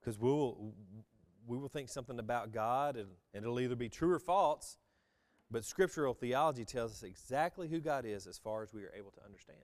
Because 0.00 0.18
we'll, 0.18 0.72
we 1.46 1.58
will 1.58 1.68
think 1.68 1.88
something 1.88 2.18
about 2.18 2.52
God 2.52 2.96
and, 2.96 3.08
and 3.34 3.44
it'll 3.44 3.60
either 3.60 3.76
be 3.76 3.88
true 3.88 4.12
or 4.12 4.18
false. 4.18 4.78
But 5.50 5.64
scriptural 5.64 6.14
theology 6.14 6.64
tells 6.64 6.92
us 6.92 7.02
exactly 7.02 7.68
who 7.68 7.80
God 7.80 8.04
is 8.06 8.26
as 8.26 8.38
far 8.38 8.62
as 8.62 8.72
we 8.72 8.82
are 8.82 8.92
able 8.96 9.10
to 9.12 9.24
understand. 9.24 9.58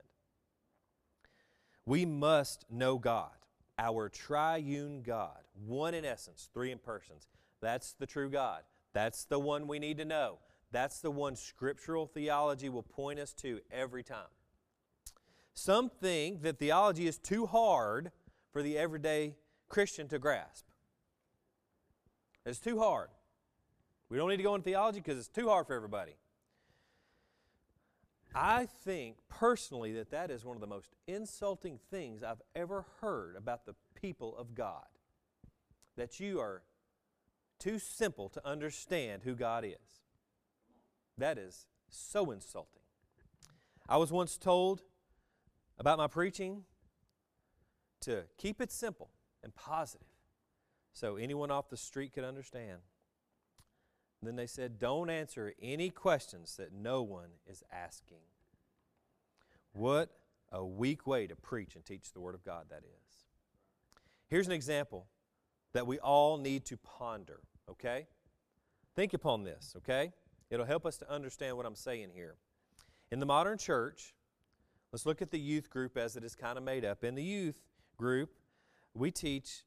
We 1.85 2.05
must 2.05 2.65
know 2.69 2.99
God, 2.99 3.31
our 3.79 4.09
triune 4.09 5.03
God, 5.03 5.39
one 5.55 5.95
in 5.95 6.05
essence, 6.05 6.51
three 6.53 6.73
in 6.73 6.79
persons. 6.79 7.29
That's 7.63 7.93
the 7.93 8.07
true 8.07 8.29
God. 8.29 8.63
That's 8.93 9.25
the 9.25 9.39
one 9.39 9.69
we 9.69 9.79
need 9.79 9.99
to 9.99 10.05
know. 10.05 10.39
That's 10.73 11.01
the 11.01 11.13
one 11.13 11.37
scriptural 11.37 12.07
theology 12.07 12.69
will 12.69 12.83
point 12.83 13.21
us 13.21 13.33
to 13.35 13.61
every 13.71 14.03
time. 14.03 14.27
Some 15.55 15.89
think 15.89 16.43
that 16.43 16.59
theology 16.59 17.07
is 17.07 17.19
too 17.19 17.47
hard 17.47 18.11
for 18.53 18.63
the 18.63 18.77
everyday 18.77 19.37
Christian 19.69 20.09
to 20.09 20.19
grasp. 20.19 20.65
It's 22.45 22.61
too 22.61 22.79
hard. 22.79 23.09
We 24.09 24.17
don't 24.17 24.29
need 24.29 24.37
to 24.37 24.43
go 24.43 24.55
into 24.55 24.65
theology 24.65 25.01
because 25.01 25.19
it's 25.19 25.29
too 25.29 25.49
hard 25.49 25.67
for 25.67 25.75
everybody. 25.75 26.17
I 28.35 28.67
think 28.85 29.17
personally 29.29 29.93
that 29.95 30.11
that 30.11 30.31
is 30.31 30.45
one 30.45 30.57
of 30.57 30.61
the 30.61 30.67
most 30.67 30.95
insulting 31.07 31.79
things 31.91 32.23
I've 32.23 32.43
ever 32.55 32.85
heard 33.01 33.35
about 33.35 33.67
the 33.67 33.75
people 33.95 34.37
of 34.37 34.55
God. 34.55 34.85
That 35.97 36.21
you 36.21 36.39
are 36.39 36.63
too 37.59 37.79
simple 37.79 38.29
to 38.29 38.47
understand 38.47 39.23
who 39.25 39.35
God 39.35 39.65
is. 39.65 40.03
That 41.17 41.39
is 41.39 41.67
so 41.89 42.31
insulting. 42.31 42.83
I 43.89 43.97
was 43.97 44.13
once 44.13 44.37
told 44.37 44.83
about 45.79 45.99
my 45.99 46.07
preaching 46.07 46.65
to 48.03 48.25
keep 48.37 48.61
it 48.61 48.71
simple 48.71 49.11
and 49.47 49.55
positive 49.55 50.09
so 50.97 51.17
anyone 51.17 51.51
off 51.51 51.69
the 51.69 51.77
street 51.77 52.15
could 52.15 52.25
understand. 52.25 52.79
then 54.23 54.35
they 54.35 54.47
said, 54.47 54.79
Don't 54.79 55.11
answer 55.11 55.53
any 55.61 55.91
questions 55.91 56.57
that 56.57 56.73
no 56.73 57.03
one 57.03 57.29
is 57.47 57.63
asking. 57.71 58.25
What 59.75 60.09
a 60.51 60.65
weak 60.65 61.07
way 61.07 61.27
to 61.27 61.37
preach 61.37 61.77
and 61.77 61.85
teach 61.85 62.13
the 62.13 62.21
Word 62.21 62.35
of 62.35 62.43
God 62.43 62.69
that 62.71 62.79
is. 62.79 63.25
Here's 64.29 64.47
an 64.47 64.55
example 64.55 65.07
that 65.75 65.87
we 65.87 65.99
all 65.99 66.39
need 66.39 66.65
to 66.65 66.79
ponder, 66.79 67.41
okay? 67.71 68.07
Think 68.95 69.13
upon 69.13 69.45
this, 69.45 69.75
okay? 69.77 70.13
It'll 70.49 70.65
help 70.65 70.87
us 70.87 70.97
to 70.97 71.13
understand 71.13 71.59
what 71.59 71.67
I'm 71.67 71.75
saying 71.75 72.09
here. 72.15 72.37
In 73.13 73.21
the 73.21 73.27
modern 73.27 73.59
church, 73.59 74.15
let's 74.93 75.05
look 75.05 75.21
at 75.21 75.31
the 75.31 75.39
youth 75.39 75.69
group 75.69 75.99
as 75.99 76.17
it 76.17 76.25
is 76.25 76.35
kind 76.35 76.57
of 76.57 76.65
made 76.65 76.87
up. 76.87 77.05
In 77.05 77.15
the 77.15 77.23
youth 77.23 77.61
group, 77.99 78.31
we 78.97 79.11
teach 79.11 79.65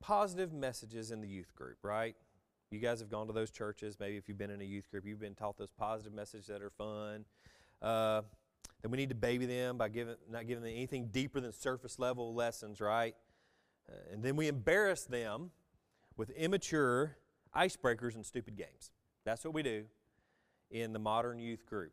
positive 0.00 0.52
messages 0.52 1.10
in 1.10 1.20
the 1.20 1.28
youth 1.28 1.54
group, 1.54 1.78
right? 1.82 2.16
You 2.70 2.78
guys 2.78 3.00
have 3.00 3.10
gone 3.10 3.26
to 3.26 3.32
those 3.32 3.50
churches. 3.50 3.96
Maybe 4.00 4.16
if 4.16 4.28
you've 4.28 4.38
been 4.38 4.50
in 4.50 4.60
a 4.60 4.64
youth 4.64 4.90
group, 4.90 5.06
you've 5.06 5.20
been 5.20 5.34
taught 5.34 5.56
those 5.56 5.70
positive 5.70 6.12
messages 6.12 6.46
that 6.46 6.62
are 6.62 6.70
fun. 6.70 7.24
Uh, 7.80 8.22
then 8.82 8.90
we 8.90 8.98
need 8.98 9.10
to 9.10 9.14
baby 9.14 9.46
them 9.46 9.78
by 9.78 9.88
giving, 9.88 10.16
not 10.30 10.46
giving 10.46 10.64
them 10.64 10.72
anything 10.72 11.08
deeper 11.08 11.40
than 11.40 11.52
surface 11.52 11.98
level 11.98 12.34
lessons, 12.34 12.80
right? 12.80 13.14
Uh, 13.88 14.12
and 14.12 14.22
then 14.22 14.36
we 14.36 14.48
embarrass 14.48 15.04
them 15.04 15.50
with 16.16 16.30
immature 16.30 17.16
icebreakers 17.54 18.14
and 18.14 18.24
stupid 18.24 18.56
games. 18.56 18.90
That's 19.24 19.44
what 19.44 19.54
we 19.54 19.62
do 19.62 19.84
in 20.70 20.92
the 20.92 20.98
modern 20.98 21.38
youth 21.38 21.66
group. 21.66 21.92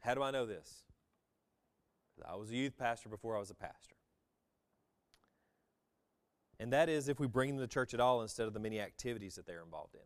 How 0.00 0.14
do 0.14 0.22
I 0.22 0.30
know 0.30 0.46
this? 0.46 0.82
I 2.28 2.34
was 2.34 2.50
a 2.50 2.56
youth 2.56 2.76
pastor 2.76 3.08
before 3.08 3.36
I 3.36 3.40
was 3.40 3.50
a 3.50 3.54
pastor 3.54 3.97
and 6.60 6.72
that 6.72 6.88
is 6.88 7.08
if 7.08 7.20
we 7.20 7.26
bring 7.26 7.56
them 7.56 7.60
to 7.60 7.72
church 7.72 7.94
at 7.94 8.00
all 8.00 8.22
instead 8.22 8.46
of 8.46 8.54
the 8.54 8.60
many 8.60 8.80
activities 8.80 9.36
that 9.36 9.46
they're 9.46 9.62
involved 9.62 9.94
in. 9.94 10.00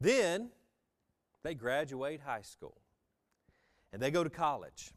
Then 0.00 0.50
they 1.42 1.54
graduate 1.54 2.20
high 2.20 2.42
school 2.42 2.80
and 3.92 4.02
they 4.02 4.10
go 4.10 4.22
to 4.22 4.30
college, 4.30 4.92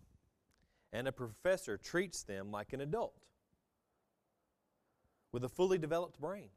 and 0.92 1.08
a 1.08 1.12
professor 1.12 1.78
treats 1.78 2.24
them 2.24 2.52
like 2.52 2.74
an 2.74 2.82
adult 2.82 3.16
with 5.32 5.44
a 5.44 5.50
fully 5.50 5.78
developed 5.78 6.20
brain. 6.20 6.50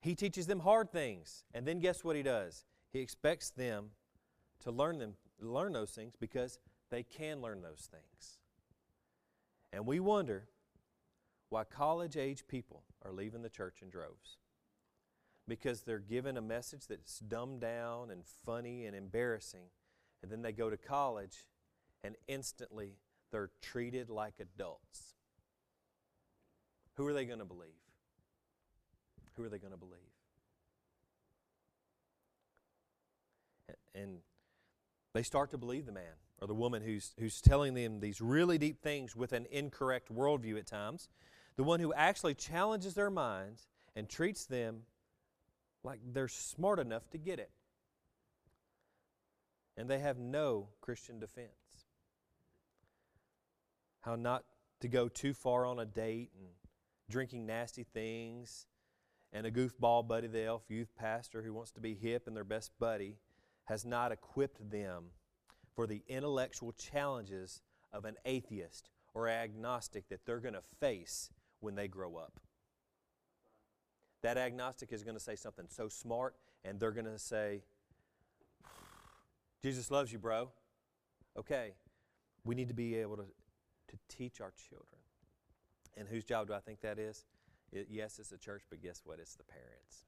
He 0.00 0.14
teaches 0.14 0.46
them 0.46 0.60
hard 0.60 0.90
things, 0.90 1.44
and 1.52 1.66
then 1.66 1.78
guess 1.78 2.02
what 2.02 2.16
he 2.16 2.22
does? 2.22 2.64
He 2.92 3.00
expects 3.00 3.50
them 3.50 3.90
to 4.62 4.70
learn 4.70 4.98
them 4.98 5.14
learn 5.40 5.72
those 5.72 5.90
things 5.90 6.14
because 6.18 6.58
they 6.90 7.02
can 7.02 7.42
learn 7.42 7.60
those 7.60 7.88
things. 7.90 8.38
And 9.72 9.86
we 9.86 10.00
wonder 10.00 10.48
why 11.54 11.62
college 11.62 12.16
age 12.16 12.48
people 12.48 12.82
are 13.04 13.12
leaving 13.12 13.42
the 13.42 13.48
church 13.48 13.76
in 13.80 13.88
droves. 13.88 14.38
Because 15.46 15.82
they're 15.82 16.00
given 16.00 16.36
a 16.36 16.42
message 16.42 16.88
that's 16.88 17.20
dumbed 17.20 17.60
down 17.60 18.10
and 18.10 18.24
funny 18.44 18.86
and 18.86 18.96
embarrassing, 18.96 19.66
and 20.20 20.32
then 20.32 20.42
they 20.42 20.50
go 20.50 20.68
to 20.68 20.76
college 20.76 21.46
and 22.02 22.16
instantly 22.26 22.96
they're 23.30 23.50
treated 23.62 24.10
like 24.10 24.34
adults. 24.40 25.14
Who 26.94 27.06
are 27.06 27.12
they 27.12 27.24
going 27.24 27.38
to 27.38 27.44
believe? 27.44 27.68
Who 29.36 29.44
are 29.44 29.48
they 29.48 29.58
going 29.58 29.72
to 29.72 29.78
believe? 29.78 30.00
And 33.94 34.18
they 35.12 35.22
start 35.22 35.52
to 35.52 35.58
believe 35.58 35.86
the 35.86 35.92
man 35.92 36.14
or 36.40 36.48
the 36.48 36.54
woman 36.54 36.82
who's, 36.82 37.14
who's 37.20 37.40
telling 37.40 37.74
them 37.74 38.00
these 38.00 38.20
really 38.20 38.58
deep 38.58 38.82
things 38.82 39.14
with 39.14 39.32
an 39.32 39.46
incorrect 39.52 40.12
worldview 40.12 40.58
at 40.58 40.66
times 40.66 41.08
the 41.56 41.62
one 41.62 41.80
who 41.80 41.92
actually 41.94 42.34
challenges 42.34 42.94
their 42.94 43.10
minds 43.10 43.66
and 43.94 44.08
treats 44.08 44.46
them 44.46 44.82
like 45.82 46.00
they're 46.12 46.28
smart 46.28 46.78
enough 46.78 47.08
to 47.10 47.18
get 47.18 47.38
it. 47.38 47.50
And 49.76 49.88
they 49.88 49.98
have 49.98 50.18
no 50.18 50.68
Christian 50.80 51.18
defense. 51.18 51.48
How 54.00 54.16
not 54.16 54.44
to 54.80 54.88
go 54.88 55.08
too 55.08 55.34
far 55.34 55.66
on 55.66 55.78
a 55.78 55.84
date 55.84 56.30
and 56.38 56.48
drinking 57.10 57.46
nasty 57.46 57.84
things, 57.84 58.66
and 59.32 59.46
a 59.46 59.50
goofball 59.50 60.06
buddy, 60.06 60.28
the 60.28 60.44
elf 60.44 60.62
youth 60.68 60.94
pastor 60.96 61.42
who 61.42 61.52
wants 61.52 61.72
to 61.72 61.80
be 61.80 61.94
hip 61.94 62.26
and 62.26 62.36
their 62.36 62.44
best 62.44 62.70
buddy, 62.78 63.16
has 63.64 63.84
not 63.84 64.12
equipped 64.12 64.70
them 64.70 65.06
for 65.74 65.86
the 65.86 66.02
intellectual 66.08 66.72
challenges 66.72 67.60
of 67.92 68.04
an 68.04 68.14
atheist 68.24 68.90
or 69.12 69.28
agnostic 69.28 70.08
that 70.08 70.20
they're 70.24 70.38
going 70.38 70.54
to 70.54 70.62
face 70.80 71.30
when 71.64 71.74
they 71.74 71.88
grow 71.88 72.16
up. 72.16 72.38
That 74.22 74.36
agnostic 74.38 74.92
is 74.92 75.02
going 75.02 75.16
to 75.16 75.22
say 75.22 75.34
something 75.34 75.66
so 75.68 75.88
smart, 75.88 76.34
and 76.64 76.78
they're 76.78 76.92
going 76.92 77.06
to 77.06 77.18
say, 77.18 77.62
Jesus 79.62 79.90
loves 79.90 80.12
you, 80.12 80.18
bro. 80.18 80.50
Okay, 81.36 81.72
we 82.44 82.54
need 82.54 82.68
to 82.68 82.74
be 82.74 82.94
able 82.96 83.16
to, 83.16 83.24
to 83.88 83.98
teach 84.08 84.40
our 84.40 84.52
children. 84.68 85.00
And 85.96 86.08
whose 86.08 86.24
job 86.24 86.48
do 86.48 86.54
I 86.54 86.60
think 86.60 86.80
that 86.82 86.98
is? 86.98 87.24
It, 87.72 87.88
yes, 87.90 88.18
it's 88.18 88.28
the 88.28 88.38
church, 88.38 88.62
but 88.70 88.82
guess 88.82 89.02
what? 89.04 89.18
It's 89.18 89.34
the 89.34 89.44
parents. 89.44 90.04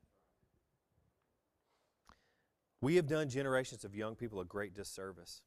We 2.81 2.97
have 2.97 3.07
done 3.07 3.29
generations 3.29 3.85
of 3.85 3.95
young 3.95 4.14
people 4.14 4.40
a 4.40 4.45
great 4.45 4.75
disservice 4.75 5.42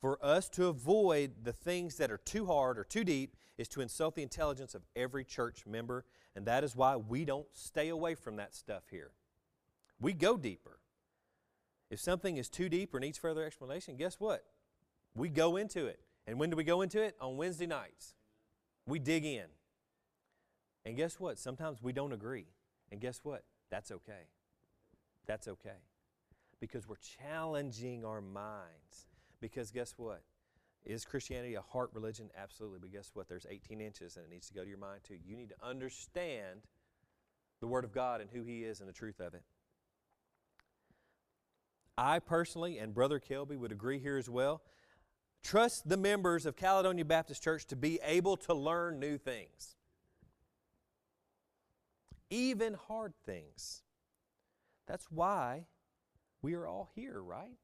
for 0.00 0.24
us 0.24 0.48
to 0.50 0.66
avoid 0.66 1.32
the 1.42 1.52
things 1.52 1.96
that 1.96 2.10
are 2.10 2.18
too 2.18 2.46
hard 2.46 2.78
or 2.78 2.84
too 2.84 3.04
deep 3.04 3.36
is 3.56 3.68
to 3.68 3.80
insult 3.80 4.14
the 4.14 4.22
intelligence 4.22 4.74
of 4.74 4.82
every 4.94 5.24
church 5.24 5.64
member, 5.66 6.04
and 6.36 6.46
that 6.46 6.62
is 6.62 6.76
why 6.76 6.96
we 6.96 7.24
don't 7.24 7.48
stay 7.52 7.88
away 7.88 8.14
from 8.14 8.36
that 8.36 8.54
stuff 8.54 8.84
here. 8.90 9.10
We 10.00 10.12
go 10.12 10.36
deeper. 10.36 10.78
If 11.90 11.98
something 11.98 12.36
is 12.36 12.48
too 12.48 12.68
deep 12.68 12.94
or 12.94 13.00
needs 13.00 13.18
further 13.18 13.44
explanation, 13.44 13.96
guess 13.96 14.20
what? 14.20 14.44
We 15.14 15.28
go 15.28 15.56
into 15.56 15.86
it. 15.86 16.00
And 16.26 16.38
when 16.38 16.50
do 16.50 16.56
we 16.56 16.64
go 16.64 16.82
into 16.82 17.02
it? 17.02 17.16
On 17.20 17.36
Wednesday 17.36 17.66
nights. 17.66 18.14
We 18.86 18.98
dig 18.98 19.24
in. 19.24 19.46
And 20.84 20.96
guess 20.96 21.18
what? 21.18 21.38
Sometimes 21.38 21.82
we 21.82 21.92
don't 21.92 22.12
agree. 22.12 22.46
And 22.92 23.00
guess 23.00 23.20
what? 23.22 23.42
That's 23.70 23.90
okay. 23.90 24.28
That's 25.26 25.48
okay. 25.48 25.80
Because 26.60 26.86
we're 26.86 26.96
challenging 26.96 28.04
our 28.04 28.20
minds. 28.20 29.07
Because 29.40 29.70
guess 29.70 29.94
what? 29.96 30.22
Is 30.84 31.04
Christianity 31.04 31.54
a 31.54 31.60
heart 31.60 31.90
religion? 31.92 32.30
Absolutely. 32.36 32.78
But 32.80 32.92
guess 32.92 33.10
what? 33.14 33.28
There's 33.28 33.46
18 33.48 33.80
inches 33.80 34.16
and 34.16 34.24
it 34.24 34.30
needs 34.30 34.48
to 34.48 34.54
go 34.54 34.62
to 34.62 34.68
your 34.68 34.78
mind 34.78 35.00
too. 35.06 35.16
You 35.24 35.36
need 35.36 35.50
to 35.50 35.66
understand 35.66 36.62
the 37.60 37.66
Word 37.66 37.84
of 37.84 37.92
God 37.92 38.20
and 38.20 38.30
who 38.30 38.42
He 38.42 38.64
is 38.64 38.80
and 38.80 38.88
the 38.88 38.92
truth 38.92 39.20
of 39.20 39.34
it. 39.34 39.42
I 41.96 42.20
personally, 42.20 42.78
and 42.78 42.94
Brother 42.94 43.20
Kelby 43.20 43.58
would 43.58 43.72
agree 43.72 43.98
here 43.98 44.16
as 44.16 44.30
well, 44.30 44.62
trust 45.42 45.88
the 45.88 45.96
members 45.96 46.46
of 46.46 46.56
Caledonia 46.56 47.04
Baptist 47.04 47.42
Church 47.42 47.66
to 47.66 47.76
be 47.76 47.98
able 48.04 48.36
to 48.36 48.54
learn 48.54 49.00
new 49.00 49.18
things, 49.18 49.74
even 52.30 52.74
hard 52.74 53.14
things. 53.26 53.82
That's 54.86 55.06
why 55.10 55.66
we 56.40 56.54
are 56.54 56.68
all 56.68 56.88
here, 56.94 57.20
right? 57.20 57.58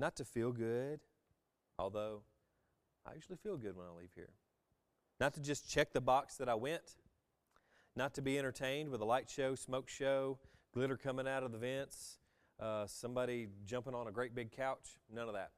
Not 0.00 0.16
to 0.16 0.24
feel 0.24 0.50
good, 0.50 1.00
although 1.78 2.22
I 3.04 3.12
usually 3.12 3.36
feel 3.36 3.58
good 3.58 3.76
when 3.76 3.84
I 3.86 3.90
leave 3.90 4.12
here. 4.14 4.30
Not 5.20 5.34
to 5.34 5.42
just 5.42 5.70
check 5.70 5.92
the 5.92 6.00
box 6.00 6.38
that 6.38 6.48
I 6.48 6.54
went. 6.54 6.96
Not 7.94 8.14
to 8.14 8.22
be 8.22 8.38
entertained 8.38 8.88
with 8.88 9.02
a 9.02 9.04
light 9.04 9.28
show, 9.28 9.54
smoke 9.54 9.90
show, 9.90 10.38
glitter 10.72 10.96
coming 10.96 11.28
out 11.28 11.42
of 11.42 11.52
the 11.52 11.58
vents, 11.58 12.18
uh, 12.58 12.86
somebody 12.86 13.48
jumping 13.66 13.94
on 13.94 14.06
a 14.06 14.10
great 14.10 14.34
big 14.34 14.52
couch. 14.52 14.96
None 15.12 15.28
of 15.28 15.34
that. 15.34 15.50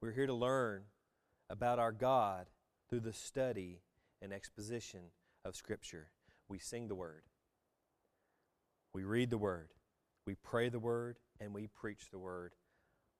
We're 0.00 0.10
here 0.10 0.26
to 0.26 0.34
learn 0.34 0.82
about 1.48 1.78
our 1.78 1.92
God 1.92 2.46
through 2.90 3.00
the 3.00 3.12
study 3.12 3.78
and 4.20 4.32
exposition 4.32 5.02
of 5.44 5.54
Scripture. 5.54 6.08
We 6.48 6.58
sing 6.58 6.88
the 6.88 6.96
Word, 6.96 7.22
we 8.92 9.04
read 9.04 9.30
the 9.30 9.38
Word, 9.38 9.68
we 10.26 10.34
pray 10.34 10.68
the 10.68 10.80
Word, 10.80 11.16
and 11.44 11.54
we 11.54 11.66
preach 11.66 12.10
the 12.10 12.18
Word, 12.18 12.54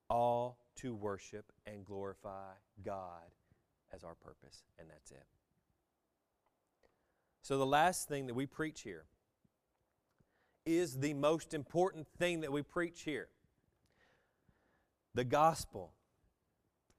all 0.09 0.59
to 0.77 0.95
worship 0.95 1.53
and 1.67 1.85
glorify 1.85 2.53
God 2.85 3.23
as 3.93 4.03
our 4.03 4.15
purpose, 4.15 4.65
and 4.79 4.89
that's 4.91 5.11
it. 5.11 5.27
So, 7.43 7.59
the 7.59 7.67
last 7.67 8.09
thing 8.09 8.27
that 8.27 8.35
we 8.35 8.47
preach 8.47 8.81
here 8.81 9.05
is 10.65 10.99
the 10.99 11.13
most 11.13 11.53
important 11.53 12.07
thing 12.19 12.41
that 12.41 12.51
we 12.51 12.63
preach 12.63 13.03
here 13.03 13.29
the 15.15 15.25
gospel. 15.25 15.93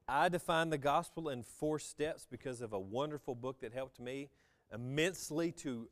I 0.08 0.30
define 0.30 0.70
the 0.70 0.78
gospel 0.78 1.30
in 1.30 1.42
four 1.42 1.80
steps 1.80 2.28
because 2.30 2.62
of 2.62 2.74
a 2.74 2.80
wonderful 2.80 3.34
book 3.34 3.62
that 3.62 3.74
helped 3.74 4.00
me 4.00 4.30
immensely 4.72 5.52
to 5.52 5.90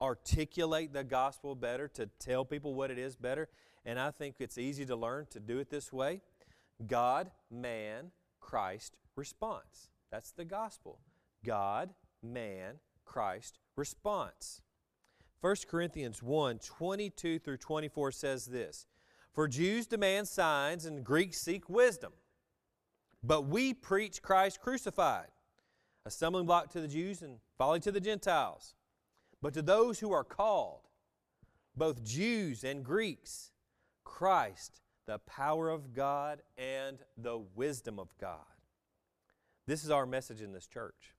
articulate 0.00 0.92
the 0.92 1.02
gospel 1.02 1.54
better, 1.54 1.88
to 1.88 2.06
tell 2.18 2.44
people 2.44 2.74
what 2.74 2.90
it 2.90 2.98
is 2.98 3.16
better. 3.16 3.48
And 3.86 4.00
I 4.00 4.10
think 4.10 4.36
it's 4.40 4.58
easy 4.58 4.84
to 4.84 4.96
learn 4.96 5.26
to 5.30 5.38
do 5.38 5.58
it 5.58 5.70
this 5.70 5.92
way 5.92 6.20
God, 6.86 7.30
man, 7.50 8.10
Christ, 8.40 8.96
response. 9.14 9.88
That's 10.10 10.32
the 10.32 10.44
gospel. 10.44 10.98
God, 11.44 11.94
man, 12.22 12.80
Christ, 13.04 13.58
response. 13.76 14.60
1 15.40 15.54
Corinthians 15.70 16.22
1 16.22 16.58
22 16.58 17.38
through 17.38 17.56
24 17.56 18.10
says 18.10 18.46
this 18.46 18.86
For 19.32 19.46
Jews 19.46 19.86
demand 19.86 20.26
signs 20.26 20.84
and 20.84 21.04
Greeks 21.04 21.40
seek 21.40 21.68
wisdom. 21.68 22.12
But 23.22 23.46
we 23.46 23.72
preach 23.72 24.22
Christ 24.22 24.60
crucified, 24.60 25.28
a 26.04 26.10
stumbling 26.10 26.46
block 26.46 26.70
to 26.70 26.80
the 26.80 26.88
Jews 26.88 27.22
and 27.22 27.38
folly 27.56 27.80
to 27.80 27.92
the 27.92 28.00
Gentiles. 28.00 28.74
But 29.40 29.54
to 29.54 29.62
those 29.62 30.00
who 30.00 30.12
are 30.12 30.24
called, 30.24 30.80
both 31.76 32.04
Jews 32.04 32.64
and 32.64 32.84
Greeks, 32.84 33.52
Christ, 34.06 34.80
the 35.04 35.18
power 35.18 35.68
of 35.68 35.92
God 35.92 36.40
and 36.56 36.98
the 37.18 37.38
wisdom 37.54 37.98
of 37.98 38.08
God. 38.18 38.38
This 39.66 39.84
is 39.84 39.90
our 39.90 40.06
message 40.06 40.40
in 40.40 40.52
this 40.52 40.66
church. 40.66 41.12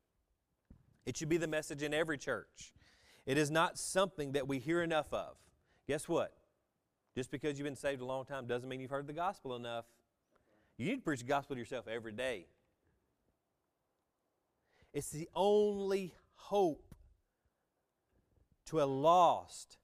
It 1.06 1.17
should 1.17 1.30
be 1.30 1.38
the 1.38 1.47
message 1.47 1.84
in 1.84 1.93
every 1.93 2.17
church. 2.17 2.73
It 3.26 3.38
is 3.38 3.52
not 3.52 3.78
something 3.78 4.32
that 4.32 4.47
we 4.47 4.58
hear 4.58 4.82
enough 4.82 5.13
of. 5.13 5.36
Guess 5.86 6.08
what? 6.08 6.34
Just 7.13 7.30
because 7.30 7.60
you've 7.60 7.65
been 7.65 7.76
saved 7.76 8.02
a 8.02 8.06
long 8.06 8.26
time 8.26 8.47
doesn't 8.47 8.67
mean 8.67 8.80
you've 8.80 8.89
heard 8.89 9.06
the 9.06 9.13
gospel 9.13 9.56
enough. 9.56 9.86
You 10.78 10.88
need 10.88 10.95
to 10.95 11.02
preach 11.02 11.19
the 11.19 11.26
gospel 11.26 11.56
to 11.56 11.60
yourself 11.60 11.88
every 11.88 12.13
day. 12.13 12.47
It's 14.93 15.10
the 15.10 15.28
only 15.36 16.13
hope 16.36 16.95
to 18.67 18.82
a 18.82 18.86
lost, 18.86 19.78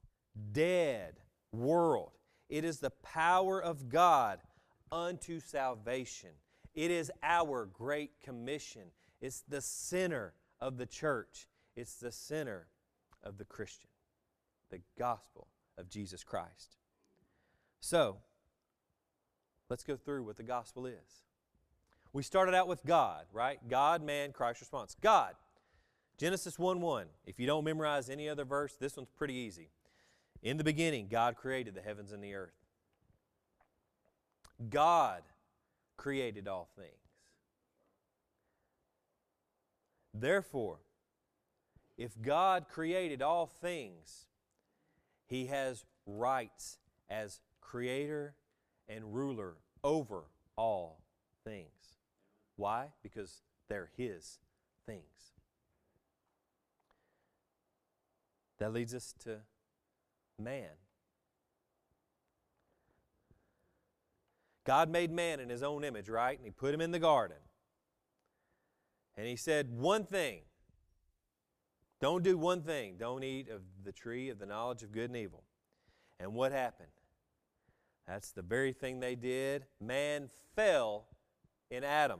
dead 0.52 1.16
world. 1.52 2.12
It 2.54 2.63
is 2.63 2.80
the 2.80 2.92
power 2.92 3.62
of 3.62 3.89
God 3.89 4.39
unto 4.92 5.39
salvation. 5.39 6.30
It 6.76 6.92
is 6.92 7.12
our 7.24 7.66
great 7.66 8.22
commission. 8.22 8.84
It's 9.22 9.42
the 9.42 9.62
center 9.62 10.34
of 10.62 10.78
the 10.78 10.86
church, 10.86 11.48
it's 11.76 11.96
the 11.96 12.12
center 12.12 12.68
of 13.24 13.38
the 13.38 13.46
Christian, 13.46 13.89
the 14.70 14.82
gospel 14.98 15.48
of 15.78 15.89
Jesus 15.89 16.24
Christ. 16.24 16.78
So, 17.80 18.18
Let's 19.74 19.84
go 19.84 19.96
through 19.96 20.22
what 20.24 20.38
the 20.38 20.44
gospel 20.44 20.86
is. 20.86 21.24
We 22.12 22.22
started 22.22 22.54
out 22.54 22.68
with 22.68 22.86
God, 22.86 23.26
right? 23.34 23.58
God, 23.68 24.04
man, 24.04 24.32
Christ 24.32 24.60
response. 24.60 24.96
God. 25.02 25.34
Genesis 26.20 26.60
1 26.60 26.80
1. 26.80 27.08
If 27.26 27.39
you 27.39 27.48
don't 27.48 27.63
memorize 27.63 28.08
any 28.08 28.30
other 28.30 28.46
verse, 28.46 28.76
this 28.80 28.96
one's 28.96 29.10
pretty 29.10 29.34
easy. 29.34 29.70
In 30.44 30.58
the 30.58 30.64
beginning, 30.64 31.08
God 31.10 31.38
created 31.38 31.74
the 31.74 31.82
heavens 31.82 32.12
and 32.12 32.22
the 32.22 32.36
earth. 32.36 32.52
God 34.70 35.24
created 35.96 36.50
all 36.50 36.68
things. 36.76 36.90
Therefore, 40.14 40.80
if 41.98 42.22
God 42.22 42.66
created 42.70 43.22
all 43.22 43.46
things, 43.48 44.28
He 45.26 45.46
has 45.48 45.86
rights 46.06 46.78
as 47.10 47.40
creator 47.62 48.36
and 48.90 49.16
ruler 49.16 49.56
over 49.82 50.26
all 50.58 51.00
things. 51.46 52.00
Why? 52.58 52.88
Because 53.02 53.42
they're 53.70 53.90
His 53.96 54.40
things. 54.86 55.04
That 58.60 58.74
leads 58.74 58.94
us 58.94 59.16
to 59.24 59.40
man. 60.39 60.69
God 64.65 64.89
made 64.89 65.12
man 65.12 65.39
in 65.39 65.50
His 65.50 65.63
own 65.63 65.84
image, 65.84 66.10
right? 66.10 66.38
And 66.38 66.46
He 66.46 66.52
put 66.52 66.74
him 66.74 66.82
in 66.82 66.91
the 66.91 67.00
garden. 67.00 67.38
And 69.17 69.28
He 69.28 69.36
said, 69.36 69.69
one 69.69 70.06
thing. 70.06 70.41
Don't 72.00 72.24
do 72.24 72.38
one 72.38 72.62
thing. 72.62 72.96
Don't 72.98 73.24
eat 73.24 73.50
of 73.50 73.62
the 73.84 73.91
tree 73.91 74.30
of 74.30 74.39
the 74.39 74.46
knowledge 74.46 74.84
of 74.84 74.91
good 74.91 75.10
and 75.10 75.17
evil. 75.17 75.43
And 76.19 76.34
what 76.34 76.52
happened? 76.52 76.89
That's 78.08 78.32
the 78.32 78.41
very 78.41 78.74
thing 78.74 79.00
they 79.00 79.15
did. 79.15 79.65
Man 79.80 80.30
fell 80.56 81.06
in 81.69 81.84
Adam. 81.84 82.19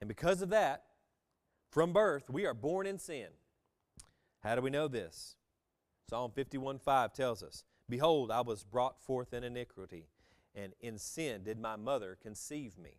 And 0.00 0.08
because 0.08 0.42
of 0.42 0.50
that, 0.50 0.84
from 1.70 1.92
birth, 1.92 2.30
we 2.30 2.46
are 2.46 2.54
born 2.54 2.86
in 2.86 2.98
sin. 2.98 3.26
How 4.42 4.54
do 4.54 4.62
we 4.62 4.70
know 4.70 4.88
this? 4.88 5.36
Psalm 6.08 6.30
51 6.30 6.78
5 6.78 7.12
tells 7.12 7.42
us, 7.42 7.64
Behold, 7.88 8.30
I 8.30 8.40
was 8.40 8.62
brought 8.62 9.00
forth 9.00 9.32
in 9.32 9.42
iniquity, 9.42 10.06
and 10.54 10.72
in 10.80 10.98
sin 10.98 11.42
did 11.42 11.58
my 11.58 11.76
mother 11.76 12.16
conceive 12.22 12.78
me. 12.78 12.98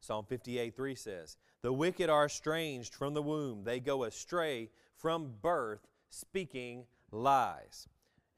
Psalm 0.00 0.24
58 0.26 0.74
3 0.74 0.94
says, 0.94 1.36
The 1.62 1.72
wicked 1.72 2.08
are 2.08 2.26
estranged 2.26 2.94
from 2.94 3.14
the 3.14 3.22
womb, 3.22 3.64
they 3.64 3.80
go 3.80 4.04
astray 4.04 4.70
from 4.94 5.34
birth, 5.42 5.86
speaking 6.08 6.84
lies. 7.10 7.88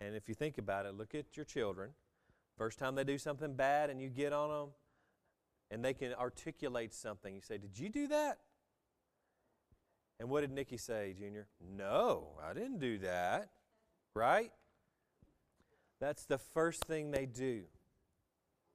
And 0.01 0.15
if 0.15 0.29
you 0.29 0.35
think 0.35 0.59
about 0.59 0.87
it, 0.87 0.95
look 0.95 1.15
at 1.15 1.37
your 1.37 1.45
children. 1.45 1.91
First 2.57 2.79
time 2.79 2.95
they 2.95 3.05
do 3.05 3.19
something 3.19 3.55
bad 3.55 3.91
and 3.91 4.01
you 4.01 4.09
get 4.09 4.33
on 4.33 4.51
them 4.51 4.69
and 5.71 5.85
they 5.85 5.95
can 5.95 6.15
articulate 6.15 6.93
something. 6.95 7.35
You 7.35 7.41
say, 7.41 7.59
Did 7.59 7.79
you 7.79 7.89
do 7.89 8.09
that? 8.09 8.39
And 10.21 10.29
what 10.29 10.41
did 10.41 10.51
Nikki 10.51 10.77
say, 10.77 11.15
Junior? 11.17 11.47
No, 11.77 12.31
I 12.45 12.53
didn't 12.53 12.81
do 12.81 12.99
that. 12.99 13.51
Right? 14.19 14.51
That's 16.01 16.25
the 16.25 16.39
first 16.39 16.85
thing 16.87 17.13
they 17.13 17.25
do 17.25 17.63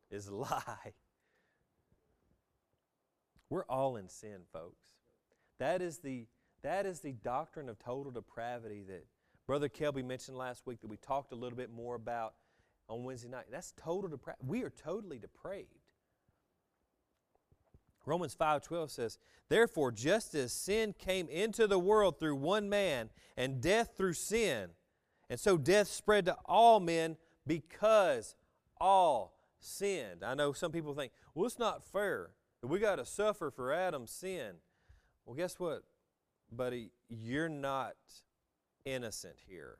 is 0.09 0.29
lie. 0.31 0.93
We're 3.49 3.65
all 3.65 3.97
in 3.97 4.07
sin, 4.07 4.43
folks. 4.53 4.85
That 5.59 5.81
is 5.81 5.97
the, 5.97 6.27
that 6.61 6.85
is 6.85 7.01
the 7.01 7.11
doctrine 7.11 7.67
of 7.67 7.77
total 7.77 8.09
depravity 8.09 8.83
that 8.87 9.05
Brother 9.45 9.67
Kelby 9.67 10.03
mentioned 10.03 10.37
last 10.37 10.65
week 10.65 10.79
that 10.79 10.87
we 10.87 10.95
talked 10.95 11.33
a 11.33 11.35
little 11.35 11.57
bit 11.57 11.69
more 11.69 11.95
about 11.95 12.35
on 12.87 13.03
Wednesday 13.03 13.27
night. 13.27 13.47
That's 13.51 13.73
total 13.75 14.09
depravity. 14.09 14.45
We 14.47 14.63
are 14.63 14.69
totally 14.69 15.19
depraved. 15.19 15.67
Romans 18.05 18.33
5:12 18.33 18.91
says, 18.91 19.19
"Therefore 19.49 19.91
just 19.91 20.35
as 20.35 20.53
sin 20.53 20.93
came 20.93 21.27
into 21.27 21.67
the 21.67 21.79
world 21.79 22.17
through 22.17 22.37
one 22.37 22.69
man 22.69 23.09
and 23.35 23.61
death 23.61 23.97
through 23.97 24.13
sin, 24.13 24.71
and 25.29 25.39
so 25.39 25.57
death 25.57 25.87
spread 25.87 26.25
to 26.25 26.37
all 26.45 26.79
men 26.79 27.17
because 27.45 28.35
all 28.79 29.35
sinned." 29.59 30.23
I 30.23 30.33
know 30.33 30.53
some 30.53 30.71
people 30.71 30.93
think, 30.93 31.13
"Well, 31.33 31.45
it's 31.45 31.59
not 31.59 31.83
fair. 31.85 32.31
We 32.61 32.79
got 32.79 32.95
to 32.95 33.05
suffer 33.05 33.51
for 33.51 33.71
Adam's 33.71 34.11
sin." 34.11 34.61
Well, 35.25 35.35
guess 35.35 35.59
what, 35.59 35.83
buddy? 36.51 36.91
You're 37.09 37.49
not 37.49 37.95
innocent 38.85 39.37
here. 39.47 39.79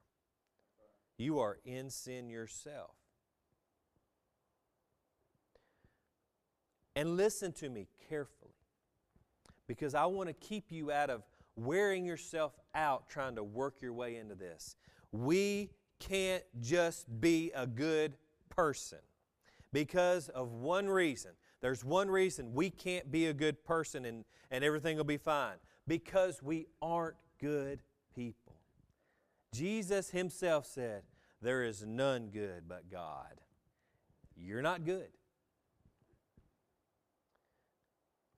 You 1.17 1.39
are 1.39 1.59
in 1.63 1.89
sin 1.89 2.29
yourself. 2.29 2.95
And 6.95 7.17
listen 7.17 7.51
to 7.53 7.69
me 7.69 7.87
carefully 8.07 8.55
because 9.67 9.95
I 9.95 10.05
want 10.05 10.27
to 10.27 10.33
keep 10.33 10.71
you 10.71 10.91
out 10.91 11.09
of 11.09 11.23
wearing 11.55 12.05
yourself 12.05 12.59
out 12.75 13.09
trying 13.09 13.35
to 13.35 13.43
work 13.43 13.81
your 13.81 13.93
way 13.93 14.15
into 14.17 14.35
this. 14.35 14.75
We 15.13 15.69
can't 15.99 16.43
just 16.59 17.05
be 17.21 17.51
a 17.55 17.65
good 17.65 18.15
person 18.49 18.99
because 19.71 20.27
of 20.29 20.51
one 20.51 20.87
reason. 20.87 21.31
There's 21.61 21.85
one 21.85 22.09
reason 22.09 22.53
we 22.53 22.69
can't 22.69 23.09
be 23.09 23.27
a 23.27 23.33
good 23.33 23.63
person 23.63 24.03
and, 24.03 24.25
and 24.51 24.63
everything 24.63 24.97
will 24.97 25.05
be 25.05 25.17
fine 25.17 25.55
because 25.87 26.43
we 26.43 26.67
aren't 26.81 27.15
good 27.39 27.81
people. 28.15 28.55
Jesus 29.53 30.09
himself 30.09 30.65
said, 30.65 31.03
There 31.41 31.63
is 31.63 31.85
none 31.85 32.27
good 32.27 32.63
but 32.67 32.91
God. 32.91 33.39
You're 34.35 34.61
not 34.61 34.83
good. 34.83 35.09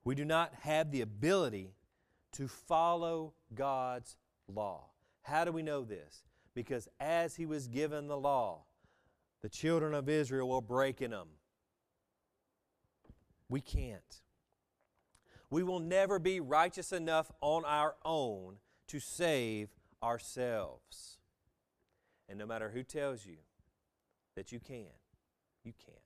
We 0.04 0.14
do 0.14 0.24
not 0.24 0.52
have 0.60 0.92
the 0.92 1.00
ability 1.00 1.72
to 2.32 2.46
follow 2.46 3.32
God's 3.54 4.16
law. 4.46 4.90
How 5.22 5.44
do 5.44 5.50
we 5.50 5.62
know 5.62 5.82
this? 5.82 6.22
Because 6.56 6.88
as 6.98 7.36
he 7.36 7.44
was 7.44 7.68
given 7.68 8.08
the 8.08 8.16
law, 8.16 8.62
the 9.42 9.48
children 9.50 9.92
of 9.92 10.08
Israel 10.08 10.48
were 10.48 10.62
breaking 10.62 11.10
them. 11.10 11.28
We 13.50 13.60
can't. 13.60 14.22
We 15.50 15.62
will 15.62 15.80
never 15.80 16.18
be 16.18 16.40
righteous 16.40 16.92
enough 16.92 17.30
on 17.42 17.66
our 17.66 17.96
own 18.06 18.56
to 18.88 18.98
save 18.98 19.68
ourselves. 20.02 21.18
And 22.26 22.38
no 22.38 22.46
matter 22.46 22.70
who 22.70 22.82
tells 22.82 23.26
you 23.26 23.36
that 24.34 24.50
you 24.50 24.58
can, 24.58 24.86
you 25.62 25.74
can't. 25.84 25.98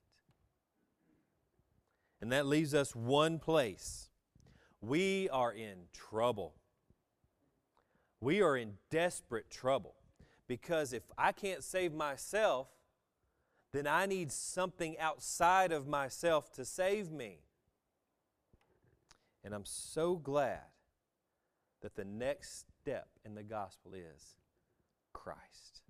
And 2.19 2.29
that 2.33 2.45
leaves 2.45 2.73
us 2.73 2.93
one 2.93 3.39
place. 3.39 4.09
We 4.81 5.29
are 5.29 5.53
in 5.53 5.85
trouble. 5.93 6.55
We 8.19 8.41
are 8.41 8.57
in 8.57 8.73
desperate 8.89 9.49
trouble 9.49 9.95
because 10.51 10.91
if 10.91 11.03
I 11.17 11.31
can't 11.31 11.63
save 11.63 11.93
myself, 11.93 12.67
then 13.71 13.87
I 13.87 14.05
need 14.05 14.33
something 14.33 14.99
outside 14.99 15.71
of 15.71 15.87
myself 15.87 16.51
to 16.55 16.65
save 16.65 17.09
me. 17.09 17.37
And 19.45 19.53
I'm 19.53 19.63
so 19.63 20.17
glad 20.17 20.59
that 21.79 21.95
the 21.95 22.03
next 22.03 22.65
step 22.81 23.07
in 23.23 23.33
the 23.33 23.43
gospel 23.43 23.93
is 23.93 24.35
Christ. 25.13 25.83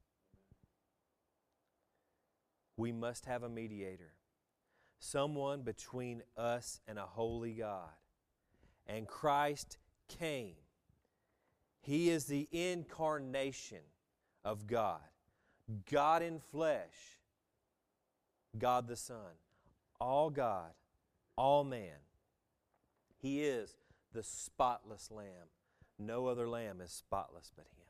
We 2.77 2.91
must 2.91 3.25
have 3.25 3.41
a 3.41 3.49
mediator, 3.49 4.13
someone 4.99 5.63
between 5.63 6.21
us 6.37 6.81
and 6.87 6.99
a 6.99 7.07
holy 7.07 7.53
God. 7.53 7.89
And 8.85 9.07
Christ 9.07 9.79
came. 10.07 10.53
He 11.81 12.11
is 12.11 12.25
the 12.25 12.47
incarnation 12.51 13.79
of 14.43 14.67
God, 14.67 15.01
God 15.91 16.21
in 16.21 16.39
flesh, 16.39 17.19
God 18.57 18.87
the 18.87 18.95
Son, 18.95 19.35
all 19.99 20.29
God, 20.29 20.71
all 21.35 21.63
man. 21.63 21.97
He 23.21 23.43
is 23.43 23.75
the 24.13 24.23
spotless 24.23 25.09
Lamb. 25.11 25.49
No 25.99 26.25
other 26.25 26.49
Lamb 26.49 26.81
is 26.81 26.91
spotless 26.91 27.51
but 27.55 27.65
Him. 27.65 27.85